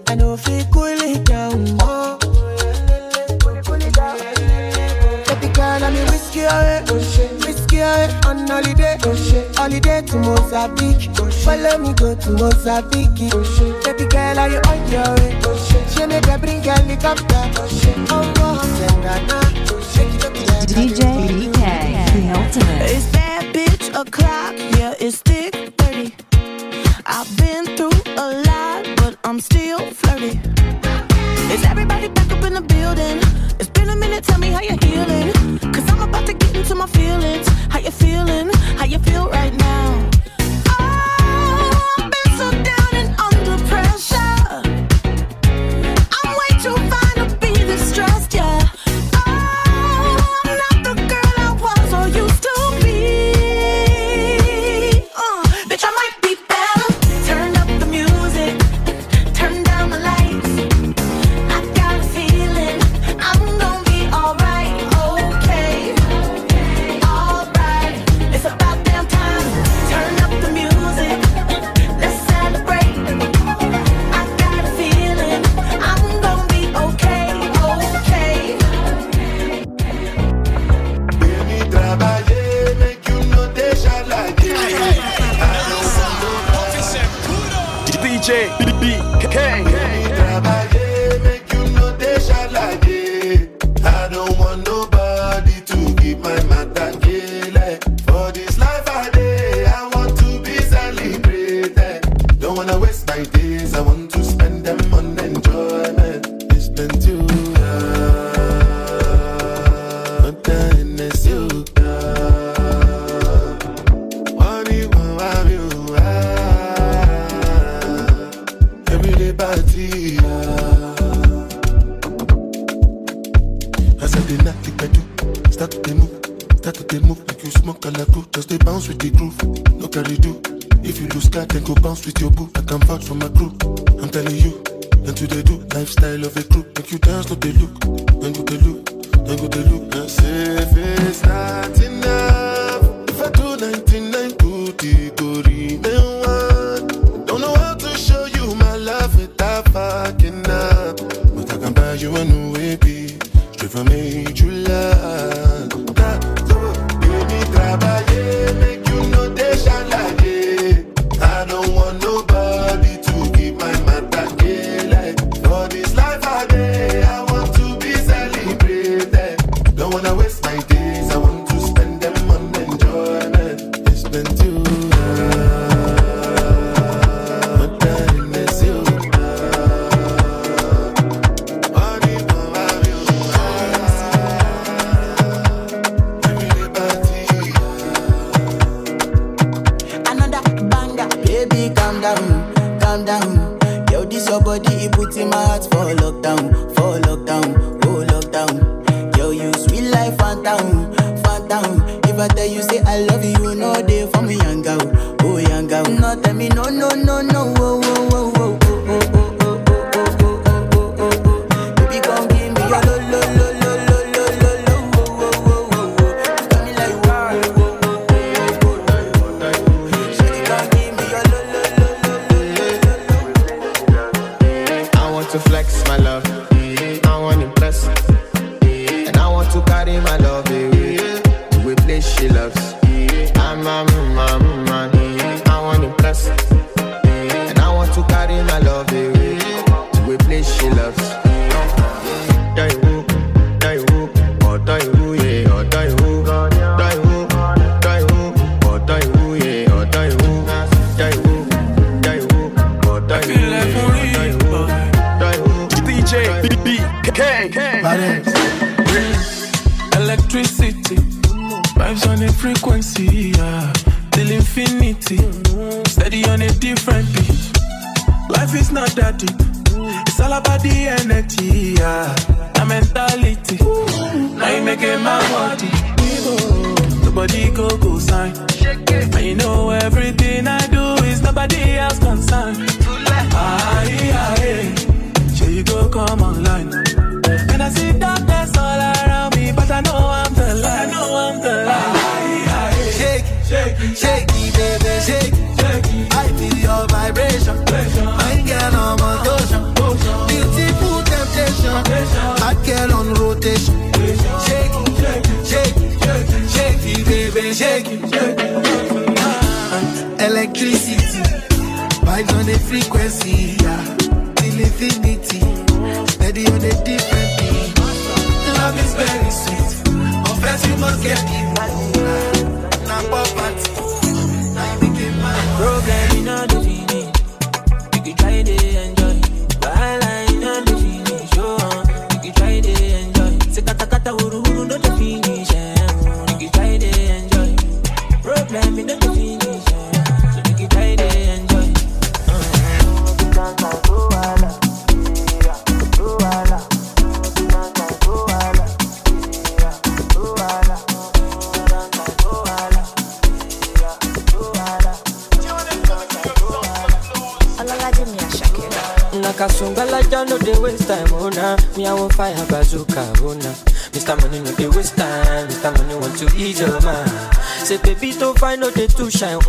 I 0.07 0.15
know 0.15 0.33
if 0.33 0.47
it 0.47 0.67
cool 0.71 0.85
it 0.85 1.25
down 1.25 1.77
more. 1.77 2.17
I'm 5.63 5.95
a 5.95 6.03
whiskey 6.11 6.41
away. 6.41 6.83
Whiskey 7.45 7.79
away 7.79 8.09
on 8.25 8.47
holiday. 8.47 8.97
Holiday 9.55 10.01
to 10.01 10.17
Mozambique. 10.17 11.09
Follow 11.15 11.77
me 11.77 11.93
go 11.93 12.15
to 12.15 12.29
Mozambique. 12.31 13.31
Baby 13.85 14.05
girl, 14.09 14.39
are 14.39 14.49
you 14.49 14.61
on 14.67 14.91
your 14.91 15.15
way? 15.15 15.39
She 15.89 16.05
make 16.05 16.27
a 16.27 16.37
bring 16.37 16.63
helicopter. 16.63 17.51
Oh, 18.09 18.33
oh 18.37 18.61
DJ 20.67 21.01
BK 21.27 21.90
penultimate. 22.31 22.91
It's 22.91 23.05
bad 23.07 23.53
bitch 23.53 23.89
o'clock, 23.89 24.55
yeah, 24.77 24.93
it's 24.99 25.21
thick 25.21 25.53
30. 25.77 26.13
I've 27.05 27.37
been 27.37 27.70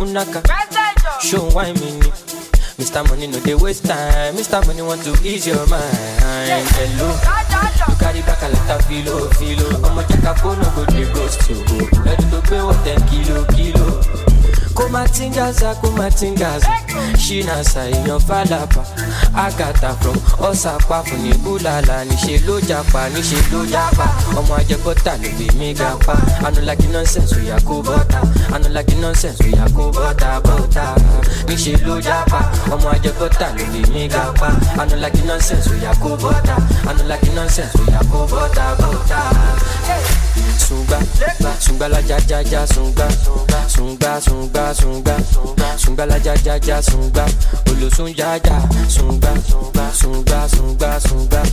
funaka. 0.03 0.41
Show 1.21 1.49
why 1.51 1.71
me. 1.73 1.99
Mr. 2.77 3.07
Money 3.07 3.27
no 3.27 3.37
they 3.39 3.55
waste 3.55 3.85
time. 3.85 4.35
Mr. 4.35 4.65
Money 4.67 4.81
want 4.81 5.01
to 5.03 5.11
ease 5.23 5.47
your 5.47 5.65
mind. 5.67 5.87
Hello. 6.75 7.09
You 7.87 7.95
carry 7.99 8.21
back 8.21 8.41
a 8.41 8.49
lot 8.49 8.79
of 8.79 8.85
filo, 8.87 9.29
filo. 9.37 9.67
I'ma 9.87 10.01
take 10.03 10.23
a 10.23 10.35
phone, 10.35 10.59
no 10.59 10.69
go 10.75 10.85
they 10.85 11.05
ghost 11.13 11.39
to 11.47 11.53
go. 11.53 12.01
Ready 12.03 12.23
to 12.31 12.41
pay 12.49 12.61
what 12.63 12.83
ten 12.83 12.99
kilo, 13.07 13.45
kilo. 13.55 14.01
kumatingaza 14.73 15.69
ah, 15.69 15.75
kumatingaza 15.75 16.67
shina 17.19 17.63
sàìyàn 17.63 18.19
fàlàbà 18.27 18.83
àgàtà 19.45 19.89
from 20.01 20.17
ọ̀sàpá 20.49 20.97
fún 21.07 21.19
ní 21.23 21.31
búlàlà 21.43 21.97
níṣẹ́ 22.09 22.41
ló 22.47 22.55
japa 22.69 23.01
níṣẹ́ 23.13 23.41
loja 23.51 23.83
pa. 23.97 24.05
ọmọ 24.39 24.53
ajẹgbọ́ta 24.59 25.13
ló 25.21 25.29
fi 25.37 25.45
mí 25.59 25.73
ga 25.79 25.89
pa 26.05 26.13
anulagi 26.47 26.87
nonsense 26.93 27.35
òyà 27.39 27.57
kó 27.67 27.75
bọ́ta. 27.87 28.19
I 28.53 28.59
know 28.59 28.69
like 28.69 28.85
the 28.85 28.95
nonsense, 29.01 29.41
we 29.41 29.51
are 29.53 29.67
kubota 29.69 30.39
butter, 30.43 30.69
butter. 30.69 31.47
me 31.47 31.57
she 31.57 31.75
blue 31.75 31.99
japa, 31.99 32.39
ọmọ 32.73 32.87
ajẹ 32.93 33.11
butter, 33.19 33.49
no 33.57 33.65
be 33.73 33.81
mi 33.93 34.07
gapa. 34.07 34.47
I 34.77 34.85
like 35.01 35.13
the 35.13 35.25
nonsense, 35.25 35.67
we 35.69 35.83
are 35.85 35.95
kubota. 35.95 36.21
butter. 36.21 36.89
I 36.89 36.93
know 36.93 37.05
like 37.07 37.21
the 37.21 37.31
nonsense, 37.33 37.73
we 37.79 37.91
are 37.93 38.03
kubota 38.11 38.77
butter, 38.77 39.29
butter. 39.33 39.73
Hey 39.89 40.12
sunga 40.57 40.99
sunga 41.59 41.87
la 41.87 41.99
ja 42.01 42.17
ja 42.27 42.41
ja 42.41 42.65
sunga, 42.67 43.07
sunga, 43.67 44.19
sunga, 44.21 44.73
sunga, 44.73 45.15
sunga 45.77 46.05
la 46.05 46.17
ja 46.17 46.33
ja 46.45 46.57
ja 46.65 46.81
zumba, 46.81 47.25
olosun 47.71 48.13
ja 48.17 48.35
ja 48.45 48.61
sunga, 48.87 49.33
sunga, 49.93 50.47
sunga, 50.47 50.99
sunga, 50.99 51.43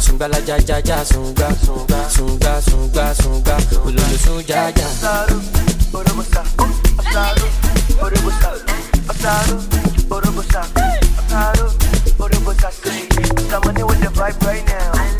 sunga 0.00 0.28
la 0.28 0.38
ja 0.46 0.56
ja 0.68 0.78
ja 0.84 1.04
sunga, 1.04 1.48
sunga. 1.62 2.00
zumba 2.60 3.14
zumba, 3.14 3.56
olosun 3.84 4.44
ja 4.48 4.68
ja. 4.68 4.86
Asaru, 4.86 5.40
orobosa, 5.92 6.42
asaru, 6.98 7.46
orobosa, 8.00 8.50
asaru, 9.08 9.56
orobosa, 10.10 10.62
asaru, 11.18 11.66
orobosa. 12.18 12.70
Somebody 13.50 13.82
with 13.82 14.00
the 14.00 14.10
vibe 14.14 14.46
right 14.46 14.66
now. 14.66 15.19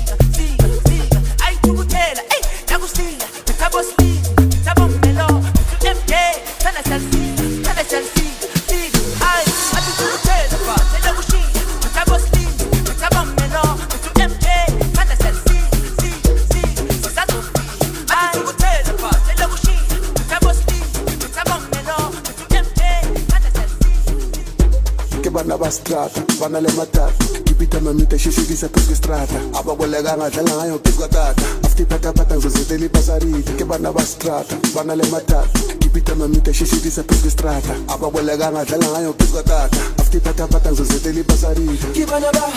ay 2.01 2.13
tukutela, 2.15 2.21
ay, 2.33 2.41
nakushi, 2.69 3.17
metabosi, 3.47 4.09
metabomelo, 4.49 5.27
tu 5.69 5.75
MJ, 5.97 6.13
kana 6.63 6.81
salsiga, 6.89 7.45
kana 7.65 7.83
salsiga, 7.89 8.47
siga, 8.67 8.99
ay, 9.31 9.45
ati 9.77 9.91
tukutela, 9.97 10.57
ba, 10.65 10.75
ipita 27.61 27.79
mamita 27.79 28.19
shishukisa 28.19 28.67
pika 28.67 28.95
strata 28.95 29.39
avakweleka 29.59 30.17
ngadlela 30.17 30.55
ngayo 30.55 30.79
kika 30.79 31.07
tata 31.07 31.43
aftipatapata 31.63 32.35
ngizozeteli 32.35 32.89
basarile 32.89 33.43
ke 33.57 33.65
bana 33.65 33.93
ba 33.93 34.01
Que 34.01 34.73
bana 34.75 34.95
le 34.95 35.03
matata 35.11 35.59
ipita 35.85 36.15
mamita 36.15 36.53
shishukisa 36.53 37.03
pika 37.03 37.29
strata 37.29 37.75
avakweleka 37.87 38.51
ngadlela 38.51 38.87
ngayo 38.89 39.13
kika 39.13 39.43
tata 39.43 39.77
aftipatapata 39.99 40.71
ngizozeteli 40.71 41.23
basarile 41.23 41.77
ke 41.93 42.05
bana 42.05 42.31
ba 42.33 42.49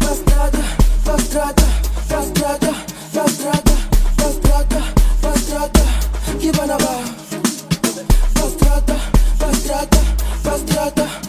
bastrata 0.00 0.62
bastrata 1.06 1.66
bastrata 2.10 2.72
bastrata 3.14 3.76
bastrata 4.18 4.82
bastrata 5.22 5.84
ke 6.40 6.52
bana 6.52 6.76
ba 6.76 6.92
bastrata 8.36 8.96
bastrata 9.40 10.00
bastrata 10.44 11.21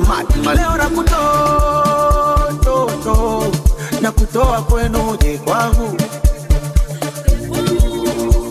me 0.00 0.06
madman. 0.08 0.56
Leo 0.56 0.76
nakutoa 0.76 2.54
na 4.00 4.12
kutoa 4.12 4.62
kwenu 4.62 5.16
je 5.22 5.38
kwangu. 5.38 5.96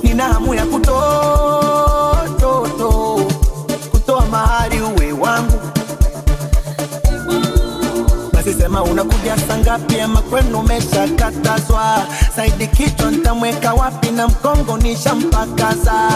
Nina 0.04 0.24
hamu 0.24 0.54
ya 0.54 0.66
kutoa 0.66 2.28
to, 2.40 2.68
to, 2.78 3.22
kutoa 3.92 4.26
mahari 4.26 4.82
uwe 4.82 5.12
wangu. 5.14 5.60
Basi 8.34 8.54
sema 8.54 8.84
unakuja 8.84 9.38
saa 9.48 9.58
ngapi 9.58 10.00
ama 10.02 10.22
kwenu 10.22 10.60
umeshakatazwa? 10.60 12.04
Saidi 12.36 12.68
kichwa 12.68 13.12
nitamweka 13.12 13.74
wapi 13.74 14.12
na 14.12 14.28
mkongo 14.28 14.78
nishampakaza. 14.78 16.10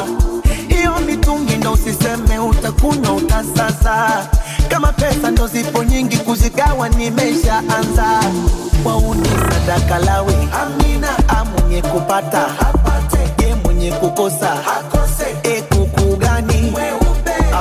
Hiyo 0.68 0.92
mitungi 1.06 1.56
ndo 1.58 1.72
usiseme 1.72 2.40
utakunywa 2.40 3.14
utasaza. 3.14 4.28
Kama 4.70 4.94
pesa 4.94 5.32
ndo 5.32 5.48
zipo 5.48 5.84
nyingi 5.84 6.18
kuzigawa 6.18 6.90
nimeshaanza. 6.90 8.20
Wauni 8.86 9.30
sadaka 9.30 9.98
lawe. 10.00 10.34
Amina, 10.62 11.10
amwenye 11.28 11.82
kupata. 11.82 12.46
Apate, 12.60 13.44
ye 13.48 13.56
mwenye 13.56 13.92
kukosa. 13.92 14.52
Akose. 14.52 15.26
E 15.44 15.62
kuku 15.62 16.16
gani? 16.18 16.74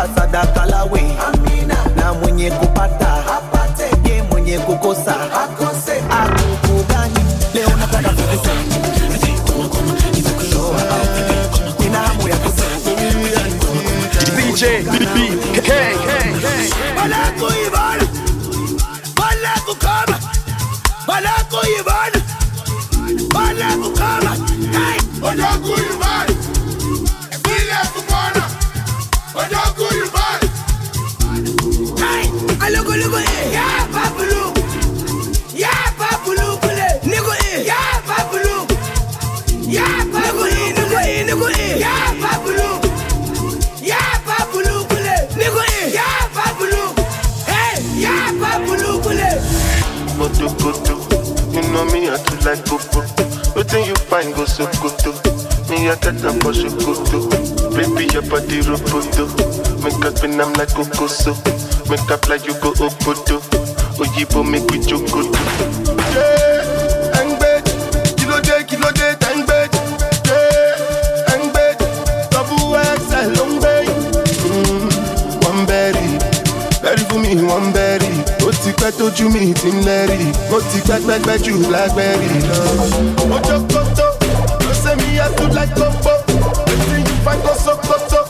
Asadaka 0.03 0.67
lawe. 0.67 1.01
Amina, 1.29 1.77
na 1.97 2.13
mwenye 2.15 2.51
kupata. 2.51 3.09
Apate, 3.37 4.11
ye 4.11 4.23
mwenye 4.23 4.59
kukosa. 4.59 5.15
Akose. 5.21 5.93
Akuku 6.11 6.85
gani? 6.89 7.21
Leo 7.55 7.69
nataka 7.79 8.09
kukusa 8.09 8.51
DJ 14.37 14.83
BB 14.83 15.17
like 52.47 52.64
popo. 52.64 53.03
Wetin 53.59 53.86
you 53.86 53.94
find 54.07 54.32
go 54.34 54.44
so 54.44 54.66
koto, 54.78 55.11
me 55.68 55.90
I 55.90 55.97
get 55.97 56.22
am 56.24 56.38
for 56.40 56.53
shokoto. 56.55 57.26
Baby 57.74 58.07
your 58.12 58.22
body 58.22 58.61
roboto, 58.62 59.26
make 59.82 60.05
us 60.07 60.18
spin 60.18 60.40
am 60.40 60.53
like 60.55 60.68
kokoso. 60.68 61.34
Make 61.90 62.09
up 62.11 62.28
like 62.28 62.47
you 62.47 62.55
go 62.61 62.70
obodo, 62.78 63.40
oyibo 63.99 64.49
make 64.49 64.64
we 64.70 64.78
jokoto. 64.78 65.66
Tójú 79.17 79.31
mi 79.33 79.53
ti 79.55 79.69
ń 79.73 79.81
lẹ́rì 79.87 80.29
ó 80.53 80.59
ti 80.71 80.79
pẹ́pẹ́pẹ́ 80.89 81.37
jù 81.45 81.55
lágbẹ́rì 81.73 82.29
lọ. 82.49 82.59
ojú 83.37 83.57
kótó 83.73 84.07
ló 84.64 84.73
ṣe 84.83 84.93
mí 85.01 85.09
yàtú 85.19 85.45
láìkókó 85.57 86.12
wetin 86.69 87.03
you 87.09 87.17
find 87.25 87.41
go 87.45 87.53
sokoto. 87.64 88.21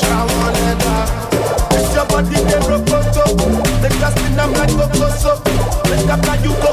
ṣàwọn 0.00 0.52
lẹ́dà 0.62 0.94
this 1.70 1.94
your 1.94 2.06
body 2.10 2.38
dey 2.48 2.60
rokoto 2.70 3.24
am 4.46 4.52
like 4.52 4.70
kokoso. 4.78 5.32
Make 5.90 6.10
up 6.10 6.26
like 6.26 6.44
you 6.44 6.52
go 6.62 6.70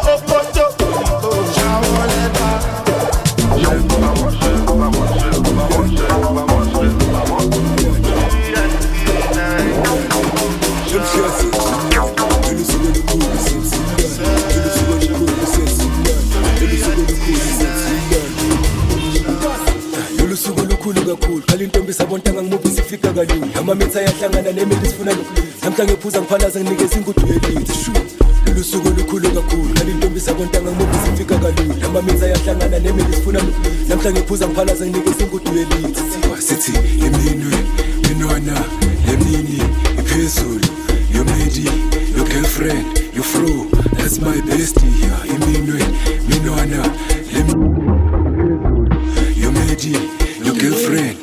kakhulu 21.63 21.71
qala 21.71 21.71
intombi 21.83 21.93
sabontanga 21.93 22.41
ngimuphi 22.41 22.69
sifika 22.69 23.13
kalula 23.13 23.55
amamitha 23.59 23.99
ayahlangana 23.99 24.51
nemeli 24.51 24.87
sifuna 24.87 25.11
namhla 25.63 25.85
ngephuza 25.85 26.21
ngiphalaza 26.21 26.59
nginikeza 26.59 26.97
ingudu 26.97 27.27
yelithi 27.27 27.73
shu 27.73 27.91
lolu 28.45 28.63
suku 28.63 28.89
lukhulu 28.89 29.29
kakhulu. 29.31 29.73
Qala 29.73 29.91
intombi 29.91 30.19
sabontanga 30.19 30.71
ngimuphi 30.71 30.97
sifika 31.05 31.39
kalula 31.39 31.85
amamitha 31.85 32.25
ayahlangana 32.25 32.79
nemeli 32.79 33.15
sifuna 33.15 33.39
namhla 33.89 34.11
ngephuza 34.11 34.47
ngiphalaza 34.47 34.85
nginikeza 34.85 35.23
ingudu 35.23 35.51
yelithi 35.57 36.01
siwa 36.11 36.41
sithi 36.41 36.71
iminwe 36.99 37.57
minwana 38.09 38.63
lemini 39.07 39.61
iphezulu 39.99 40.67
your 41.13 41.25
lady 41.25 41.69
your 42.17 42.27
girlfriend 42.27 42.85
your 43.15 43.23
fro 43.23 43.67
that's 43.97 44.19
my 44.19 44.41
bestie 44.41 44.87
yeah, 45.01 45.35
iminwe 45.35 45.83
minwana 46.29 46.89
lemini 47.33 47.83
your 49.37 49.51
lady 49.53 49.97
your 50.45 50.55
girlfriend 50.55 51.22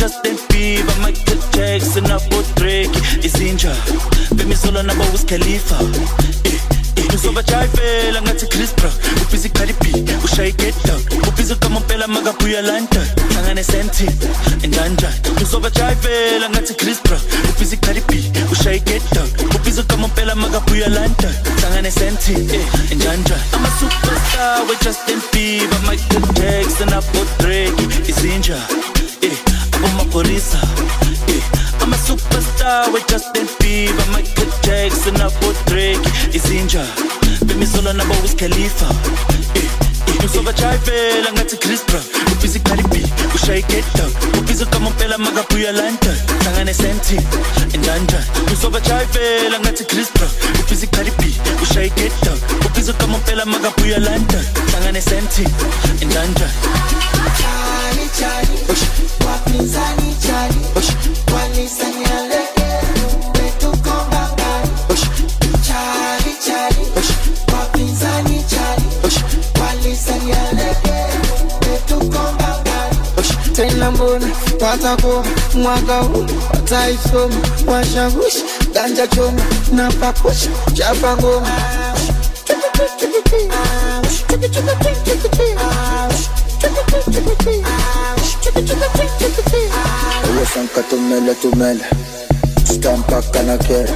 Justin 0.00 0.38
Bieber, 0.48 0.96
Michael 1.04 1.38
Jackson 1.52 2.06
hapo 2.06 2.42
Drake 2.56 2.90
izinja. 3.22 3.76
Bemisolo 4.34 4.82
nabo 4.82 5.04
Wiz 5.12 5.24
Khalifa. 5.26 5.76
Eh, 6.44 6.52
eh, 6.54 7.14
usoba 7.14 7.42
chayivela 7.42 8.22
ngathi 8.22 8.46
chris 8.46 8.74
bra 8.76 8.90
ubhizi 9.22 9.48
ikhalibi 9.48 10.04
ushaye 10.24 10.48
igeda 10.48 10.94
ubhizi 11.28 11.52
ukamompela 11.52 12.08
makabuya 12.08 12.62
london 12.62 13.06
hlangane 13.32 13.64
sentin 13.64 14.10
endanjani 14.62 15.14
usoba 15.42 15.70
chayivela 15.70 16.50
ngathi 16.50 16.74
chris 16.74 17.02
bra 17.02 17.18
ubhizi 17.50 17.74
ikhalibi 17.74 18.32
ushaye 18.52 18.76
igeda 18.76 19.22
ubhizi 19.56 19.80
ukamompela 19.80 20.34
makabuya 20.34 20.88
london 20.88 21.34
hlangane 21.60 21.88
eh, 21.88 22.66
I'm 23.52 23.64
a 23.64 23.70
superstar 23.78 24.68
with 24.68 24.80
Justin 24.82 25.20
bieber 25.32 25.80
michael 25.86 26.24
jackson 26.34 26.88
abo 26.92 27.24
drake 27.38 27.82
izinjani 28.08 28.89
Napolisa. 30.10 30.58
Yeah. 31.28 31.82
I'm 31.82 31.92
a 31.92 31.96
superstar 31.96 32.92
with 32.92 33.06
Justin 33.06 33.46
Bieber, 33.60 34.12
Michael 34.12 34.50
Jackson, 34.62 35.14
Apple 35.20 35.54
Drake, 35.66 36.02
Izinja. 36.34 36.84
Bimisola 37.46 37.92
na 37.92 38.04
Wiz 38.22 38.34
Khalifa. 38.34 38.86
Yeah 39.54 39.89
ngizobajayivela 40.20 41.32
ngathi 41.32 41.56
chris 41.56 41.80
brown 41.86 42.04
ubiza 42.32 42.58
igalibhi 42.58 43.02
ushaye 43.34 43.60
igetdown 43.60 44.12
ubiza 44.38 44.64
ukamompela 44.64 45.18
makabuya 45.18 45.72
london 45.72 46.16
hlangane 46.42 46.74
sentin 46.74 47.22
endandran 47.74 48.24
ngizobajayivela 48.46 49.60
ngathi 49.60 49.84
chris 49.84 50.08
brown 50.14 50.30
ubiza 50.60 50.84
igalibhi 50.86 51.32
ushaye 51.62 51.86
igetdown 51.86 52.38
ubiza 52.66 52.92
ukamompela 52.92 53.44
makabuya 53.46 53.98
london 53.98 54.44
hlangane 54.70 55.00
sentin 55.02 55.48
endandran 56.02 56.50
Chani, 57.40 58.06
chani, 58.18 58.56
wapinzani, 59.26 60.16
chani, 60.26 60.60
walisanyale 61.34 62.40
watakoma 74.60 75.24
mwaka 75.54 75.98
huu 75.98 76.26
wataisoma 76.54 77.34
washawishi 77.66 78.44
ganja 78.74 79.06
choma 79.06 79.42
na 79.72 79.90
pakusha 79.92 80.50
chapa 80.74 81.16
ngoma. 81.16 81.50
Stampaka 92.64 93.42
na 93.42 93.56
kera. 93.58 93.94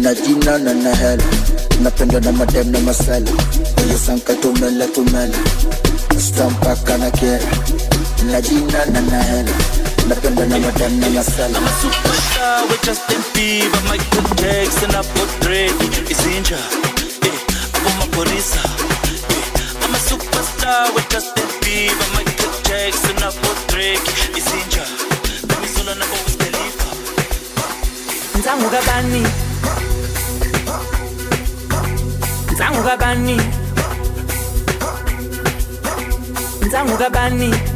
Na 0.00 0.14
jina 0.14 0.58
na 0.58 0.74
na 0.74 0.94
hela 0.94 1.24
Napenda 1.80 2.20
na 2.20 2.32
madem 2.32 2.70
na 2.72 2.78
masela. 2.80 3.30
Uwesanka 3.86 4.34
tumele 4.34 4.86
Stampaka 6.18 6.96
na 6.98 7.10
kera. 7.10 7.46
Na 8.30 8.40
jina 8.40 8.84
na 8.92 9.00
na 9.00 9.22
hela 9.22 9.75
Nothing 10.08 10.38
in 10.38 10.48
none 10.48 10.64
of 10.64 10.74
them, 10.78 11.00
none 11.00 11.14
yourself. 11.14 11.50
I'm 11.56 11.64
a 11.66 11.72
superstar 11.82 12.68
with 12.70 12.82
Justin 12.82 13.20
Bieber, 13.34 13.82
Michael 13.90 14.22
Jackson, 14.38 14.94
Apple 14.94 15.26
Drake, 15.42 15.74
Isinja, 16.06 16.58
eh, 17.26 17.38
Abuma 17.74 18.06
Porisa. 18.14 18.62
Eh. 19.34 19.82
I'm 19.82 19.94
a 19.94 19.98
superstar 19.98 20.94
with 20.94 21.08
Justin 21.10 21.48
Bieber, 21.62 22.08
Michael 22.14 22.54
Jackson, 22.62 23.16
Apple 23.18 23.56
Drake, 23.66 24.06
Isinja. 24.38 24.84
Let 25.48 25.58
me 25.60 25.66
solo 25.74 25.92
na 25.98 26.06
Bob 26.06 26.26
Khalifa. 26.38 26.88
Ntangu 28.38 28.70
kabani? 28.70 29.22
Ntangu 32.54 32.82
kabani? 32.82 33.36
Ntangu? 36.66 37.75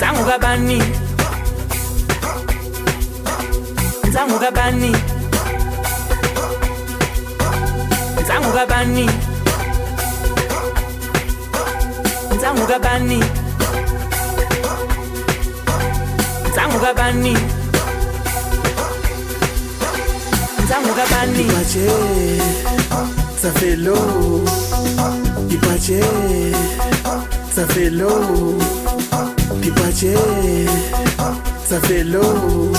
Nzangu 0.00 0.24
kabani 0.24 0.82
Nzangu 4.08 4.38
kabani 4.38 4.92
Nzangu 8.22 8.52
kabani 8.52 9.06
Nzangu 12.36 12.66
kabani 12.66 13.18
Nzangu 16.48 16.78
kabani 16.80 17.36
Nzangu 20.64 20.94
kabani 20.94 21.44
Dipache, 21.44 21.90
ça 23.36 23.50
fait 23.52 23.76
l'eau. 23.76 24.44
Dipache, 25.48 26.00
ça. 27.54 28.79
Ti 29.62 29.70
pace, 29.70 30.06
ça 31.68 31.80
fait 31.80 32.04
l'eau. 32.04 32.72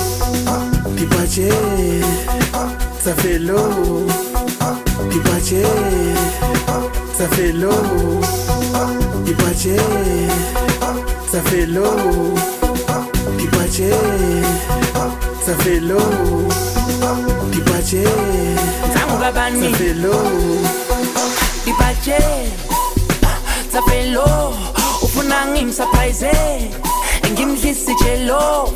Ti 0.98 1.06
pace, 1.06 1.40
ça 3.04 3.14
fait 3.14 3.40
l'eau. 3.40 4.08
Ti 5.10 5.20
pace, 5.20 5.54
ça 7.18 7.28
fait 7.28 7.52
l'eau. 7.52 8.22
Ti 9.26 9.34
pace, 9.34 9.68
ça 11.32 11.42
fait 11.42 11.66
l'eau. 11.66 12.34
Ti 13.38 13.48
pace, 13.48 13.80
ça 15.46 15.54
fait 15.60 15.80
l'eau. 15.80 16.48
Ti 17.52 17.62
pace, 17.62 17.96
ça. 18.94 19.02
Ti 21.64 21.72
pace, 21.72 22.10
ça. 23.72 24.71
mangimsurprise 25.32 26.32
ngimdlisi 27.32 27.96
jelo. 28.04 28.74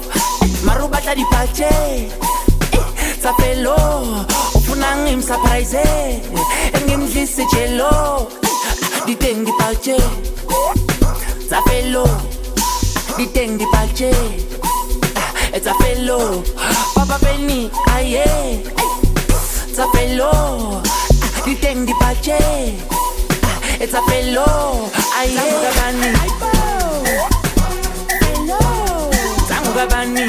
Mara 0.63 0.85
ubatla 0.85 1.15
dipalche 1.15 1.67
eh, 2.71 2.81
tsa 3.19 3.33
felo. 3.39 3.75
Ufuna 4.55 4.95
ngimsurprise 5.03 5.83
ngimdlisi 6.85 7.43
jelo. 7.53 8.27
Diteng 9.05 9.45
dipalche 9.45 9.97
tsa 11.47 11.59
felo. 11.67 12.07
Diteng 13.17 13.57
dipalche 13.59 14.11
eh, 15.53 15.59
tsa 15.61 15.73
felo. 15.81 16.43
Papa 16.95 17.19
beni 17.23 17.69
aye 17.95 18.23
eh, 18.23 18.63
tsa 19.73 19.85
felo. 19.93 20.31
Diteng 21.45 21.85
dipalche 21.85 22.39
it's 23.81 23.93
a 23.93 24.01
fellow. 24.03 24.89
I 24.93 25.27
Samuga 25.35 25.71
Bani. 25.79 26.11
Hello, 28.39 28.61
Bani. 29.89 30.25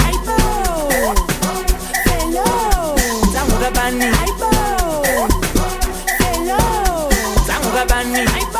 Samuga 3.32 3.70
Bani. 3.74 4.10
Samuga 7.46 7.82
Bani. 7.88 8.55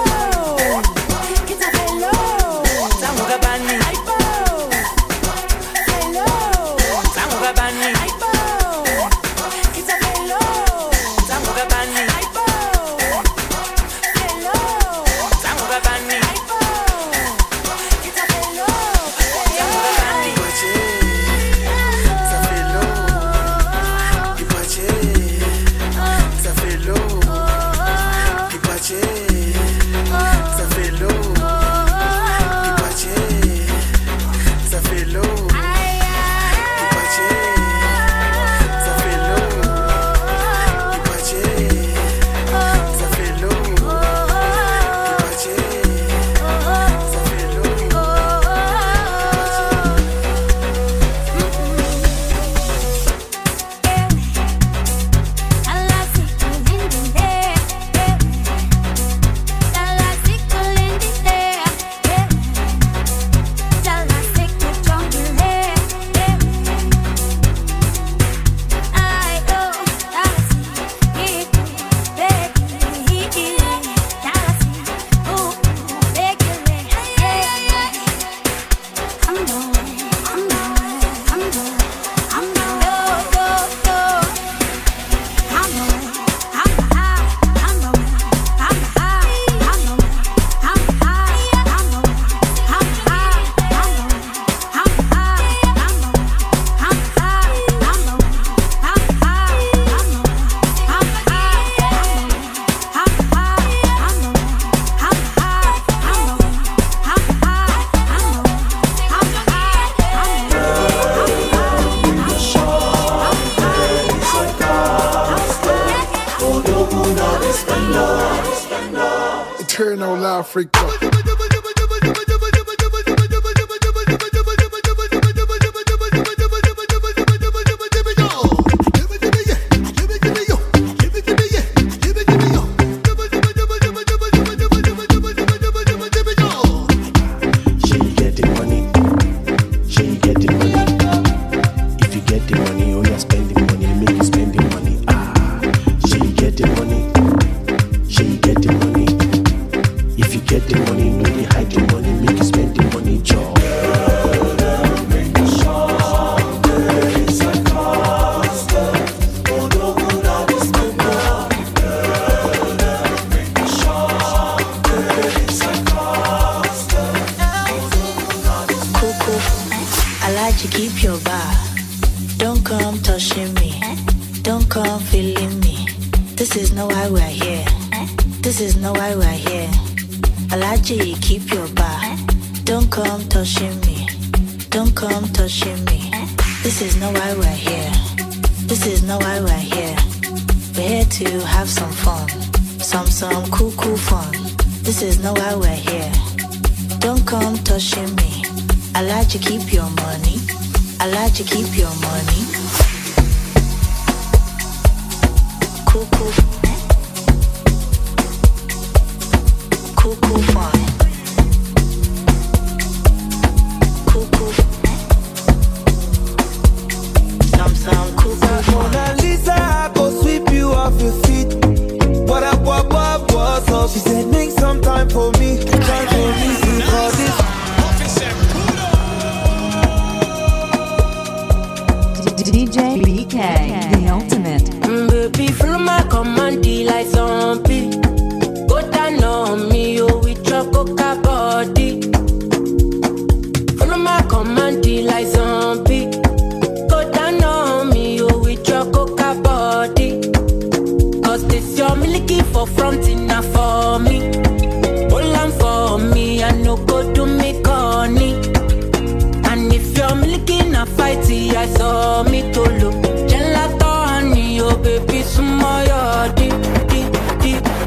eternal 119.77 120.25
Africa. 120.25 121.16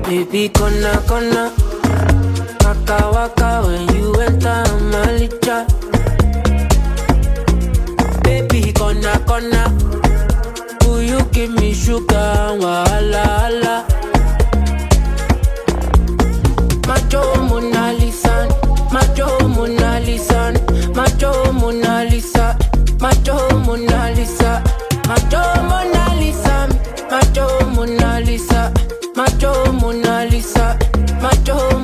Baby, 0.10 0.50
kona, 0.50 0.92
kona. 1.08 1.52
Waka, 2.66 2.98
waka 3.14 3.62
when 3.66 3.96
you 3.96 4.14
enter 4.26 4.64
Malicha. 4.92 5.58
Baby, 8.24 8.74
kona, 8.74 9.14
kona. 9.28 9.64
Will 10.88 11.04
you 11.04 11.22
give 11.32 11.52
me 11.52 11.74
sugar? 11.74 12.58
Wala, 12.60 13.24
wala. 13.38 13.86
Macho 16.88 17.22
Mona 17.48 17.94
Lisa, 17.94 18.48
Macho 18.92 19.28
Mona 19.48 20.00
Lisa, 20.00 20.54
Macho 20.96 21.54
Mona 21.54 22.04
Lisa, 22.10 22.58
Macho 23.00 23.38
Mona 23.66 24.12
Lisa, 24.16 24.64
Macho 25.08 25.42
Mona 25.70 26.04
Lisa, 26.20 26.68
Macho 27.12 27.66
Mona 27.76 28.20
Lisa. 28.22 28.74
Macho 29.20 29.52
Mona 29.74 30.24
Lisa, 30.24 30.78
Macho 31.22 31.79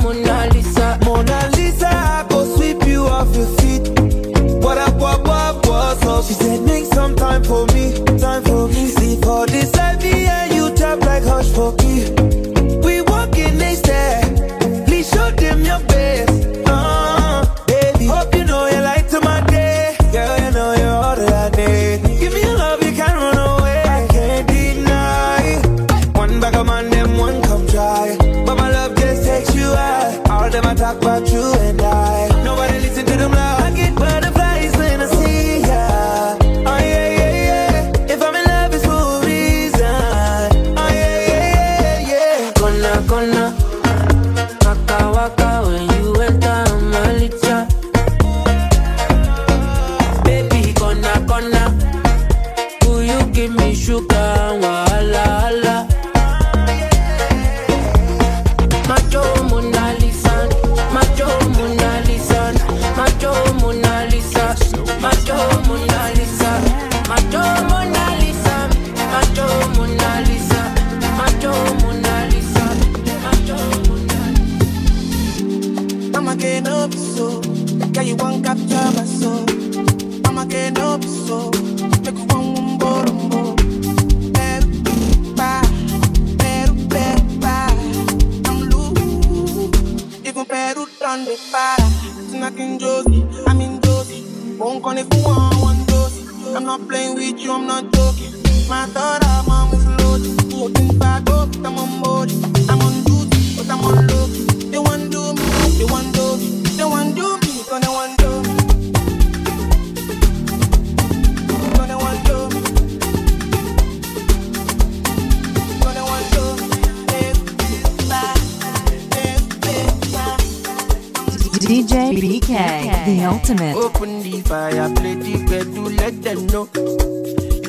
Open 123.76 124.22
the 124.24 124.42
fire, 124.48 124.90
play 124.96 125.16
the 125.16 125.66
do 125.74 125.90
let 126.02 126.22
them 126.24 126.48
know. 126.48 126.70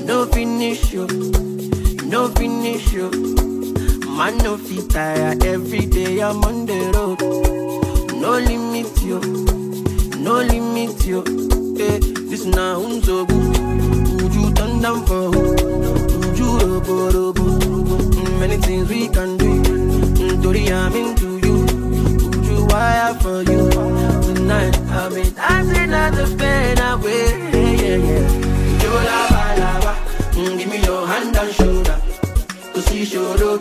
No 0.04 0.26
finish 0.26 0.92
you, 0.92 1.06
no 2.06 2.28
finish 2.28 2.92
you. 2.92 3.10
Man 4.16 4.38
no 4.38 4.56
fit 4.56 4.88
tire, 4.90 5.34
every 5.44 5.86
day 5.86 6.20
I'm 6.20 6.42
on 6.44 6.66
the 6.66 6.78
road. 6.94 7.20
No 8.22 8.38
limit 8.38 9.02
you, 9.02 9.18
no 10.20 10.34
limit 10.42 11.04
you. 11.06 11.20
Eh, 11.78 11.98
this 12.30 12.44
now 12.44 12.80
unzo 12.80 13.26
you 14.34 14.52
turn 14.54 14.80
down 14.80 15.04
for 15.06 15.34
you 16.38 16.58
robo 16.58 17.10
robo? 17.10 17.42
Mm, 17.42 18.40
Many 18.40 18.56
things 18.58 18.88
we 18.88 19.08
can 19.08 19.36
do. 19.36 19.62
Mm, 19.62 20.42
Tori, 20.42 20.70
I'm 20.72 20.92
into 20.94 21.38
you. 21.46 21.56
You 22.48 22.66
wire 22.66 23.14
for 23.14 23.42
you? 23.42 23.95
Tonight 24.47 24.78
I've 24.90 25.12
been 25.12 25.35
dancing 25.35 25.93
at 25.93 26.10
the 26.10 26.24
pain 26.39 26.78
away. 26.78 27.35
Yeah, 27.51 27.82
yeah, 27.82 28.10
yeah. 28.10 28.47
Mm, 30.39 30.56
Give 30.59 30.68
me 30.70 30.78
your 30.85 31.05
hand 31.05 31.36
and 31.36 31.52
shoulder. 31.52 32.01
To 32.73 32.81
see 32.82 33.05
shoulder. 33.05 33.59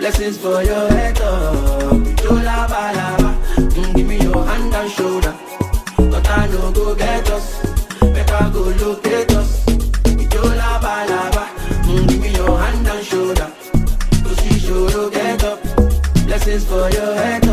Blessings 0.00 0.38
for 0.38 0.60
your 0.64 0.88
head 0.90 1.20
up. 1.20 1.94
Yo, 2.24 2.32
lava, 2.34 2.82
lava. 2.98 3.30
Mm, 3.58 3.94
Give 3.94 4.06
me 4.08 4.18
your 4.18 4.44
hand 4.44 4.74
and 4.74 4.90
shoulder. 4.90 5.34
I 5.98 6.48
know 6.48 6.72
go 6.72 6.96
get 6.96 7.30
us. 7.30 7.60
Better 8.00 8.50
go 8.52 8.62
locate 8.82 9.30
us. 9.36 9.64
Yo, 10.34 10.42
lava, 10.42 11.06
lava. 11.12 11.44
Mm, 11.86 12.08
Give 12.08 12.20
me 12.20 12.34
your 12.34 12.58
hand 12.58 12.88
and 12.88 13.06
shoulder. 13.06 13.52
To 13.70 14.34
see 14.42 14.58
shoulder. 14.58 15.58
Blessings 16.26 16.64
for 16.64 16.90
your 16.90 17.14
head 17.14 17.44
up. 17.44 17.49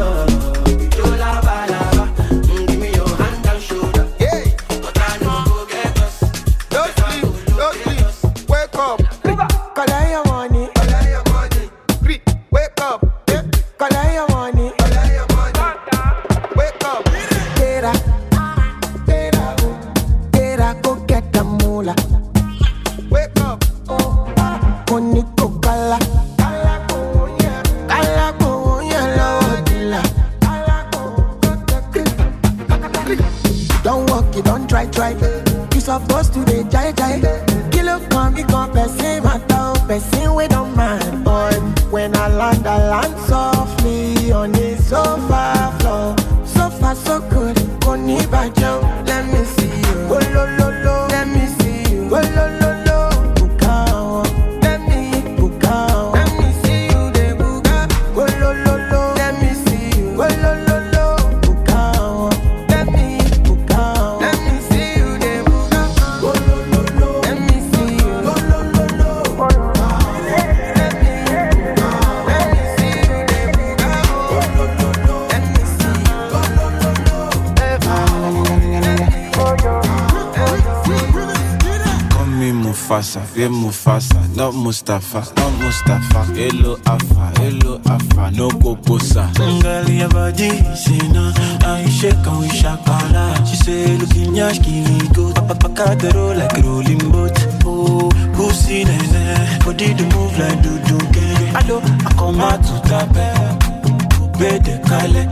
Mustafa, 84.87 85.19
not 85.35 85.51
Mustafa. 85.59 86.23
Hello 86.33 86.77
Alpha, 86.85 87.31
hello 87.41 87.81
Alpha, 87.89 88.31
no 88.31 88.47
go 88.51 88.73
bossa. 88.77 89.27
Girl, 89.61 89.89
your 89.89 90.07
body, 90.07 90.49
say 90.75 90.97
no. 91.09 91.33
I 91.65 91.85
shake 91.89 92.13
and 92.25 92.39
we 92.39 92.47
shakara. 92.47 93.35
She 93.45 93.57
say, 93.57 93.97
looking 93.97 94.33
yash, 94.33 94.59
kili 94.59 95.13
go. 95.13 95.33
Papa 95.33 95.67
cut 95.75 96.01
roll 96.15 96.37
like 96.37 96.55
rolling 96.63 96.99
boat. 97.11 97.37
Oh, 97.65 98.09
pussy 98.33 98.85
nene. 98.85 99.59
Body 99.65 99.93
to 99.93 100.03
move 100.15 100.39
like 100.39 100.61
do 100.63 100.79
do 100.87 100.97
gang. 101.11 101.51
Hello, 101.57 101.81
I 101.83 102.13
come 102.17 102.39
out 102.39 102.63
to 102.63 102.79
tape. 102.87 104.39
Be 104.39 104.57
de 104.63 104.79
kale. 104.87 105.27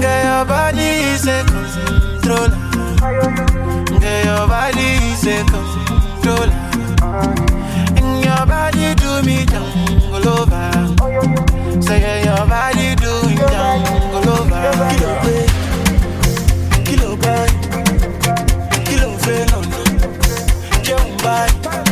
Girl, 0.00 0.24
your 0.24 0.44
body 0.46 0.88
is 1.12 1.26
a 1.28 1.44
controller. 1.44 2.56
Girl, 4.00 4.24
your 4.24 4.48
body 4.48 4.88
is 5.12 5.26
a 5.26 5.44
controller. 5.44 6.70
Your 8.34 8.46
body 8.46 8.94
do 8.96 9.22
me 9.22 9.46
jungle 9.46 10.28
over. 10.28 10.70
Say 11.80 12.24
your 12.24 12.44
body 12.50 12.96
do 12.96 13.12
me 13.28 13.36
jungle 13.36 14.28
over. 14.34 14.64
Kilo 16.84 17.16
pay, 17.22 17.46
kilo 18.86 18.86
kilo 18.86 19.10
fail 19.24 19.54
on. 19.54 19.64
Jẹun 20.82 21.16
buy, 21.22 21.48
jẹun 21.62 21.83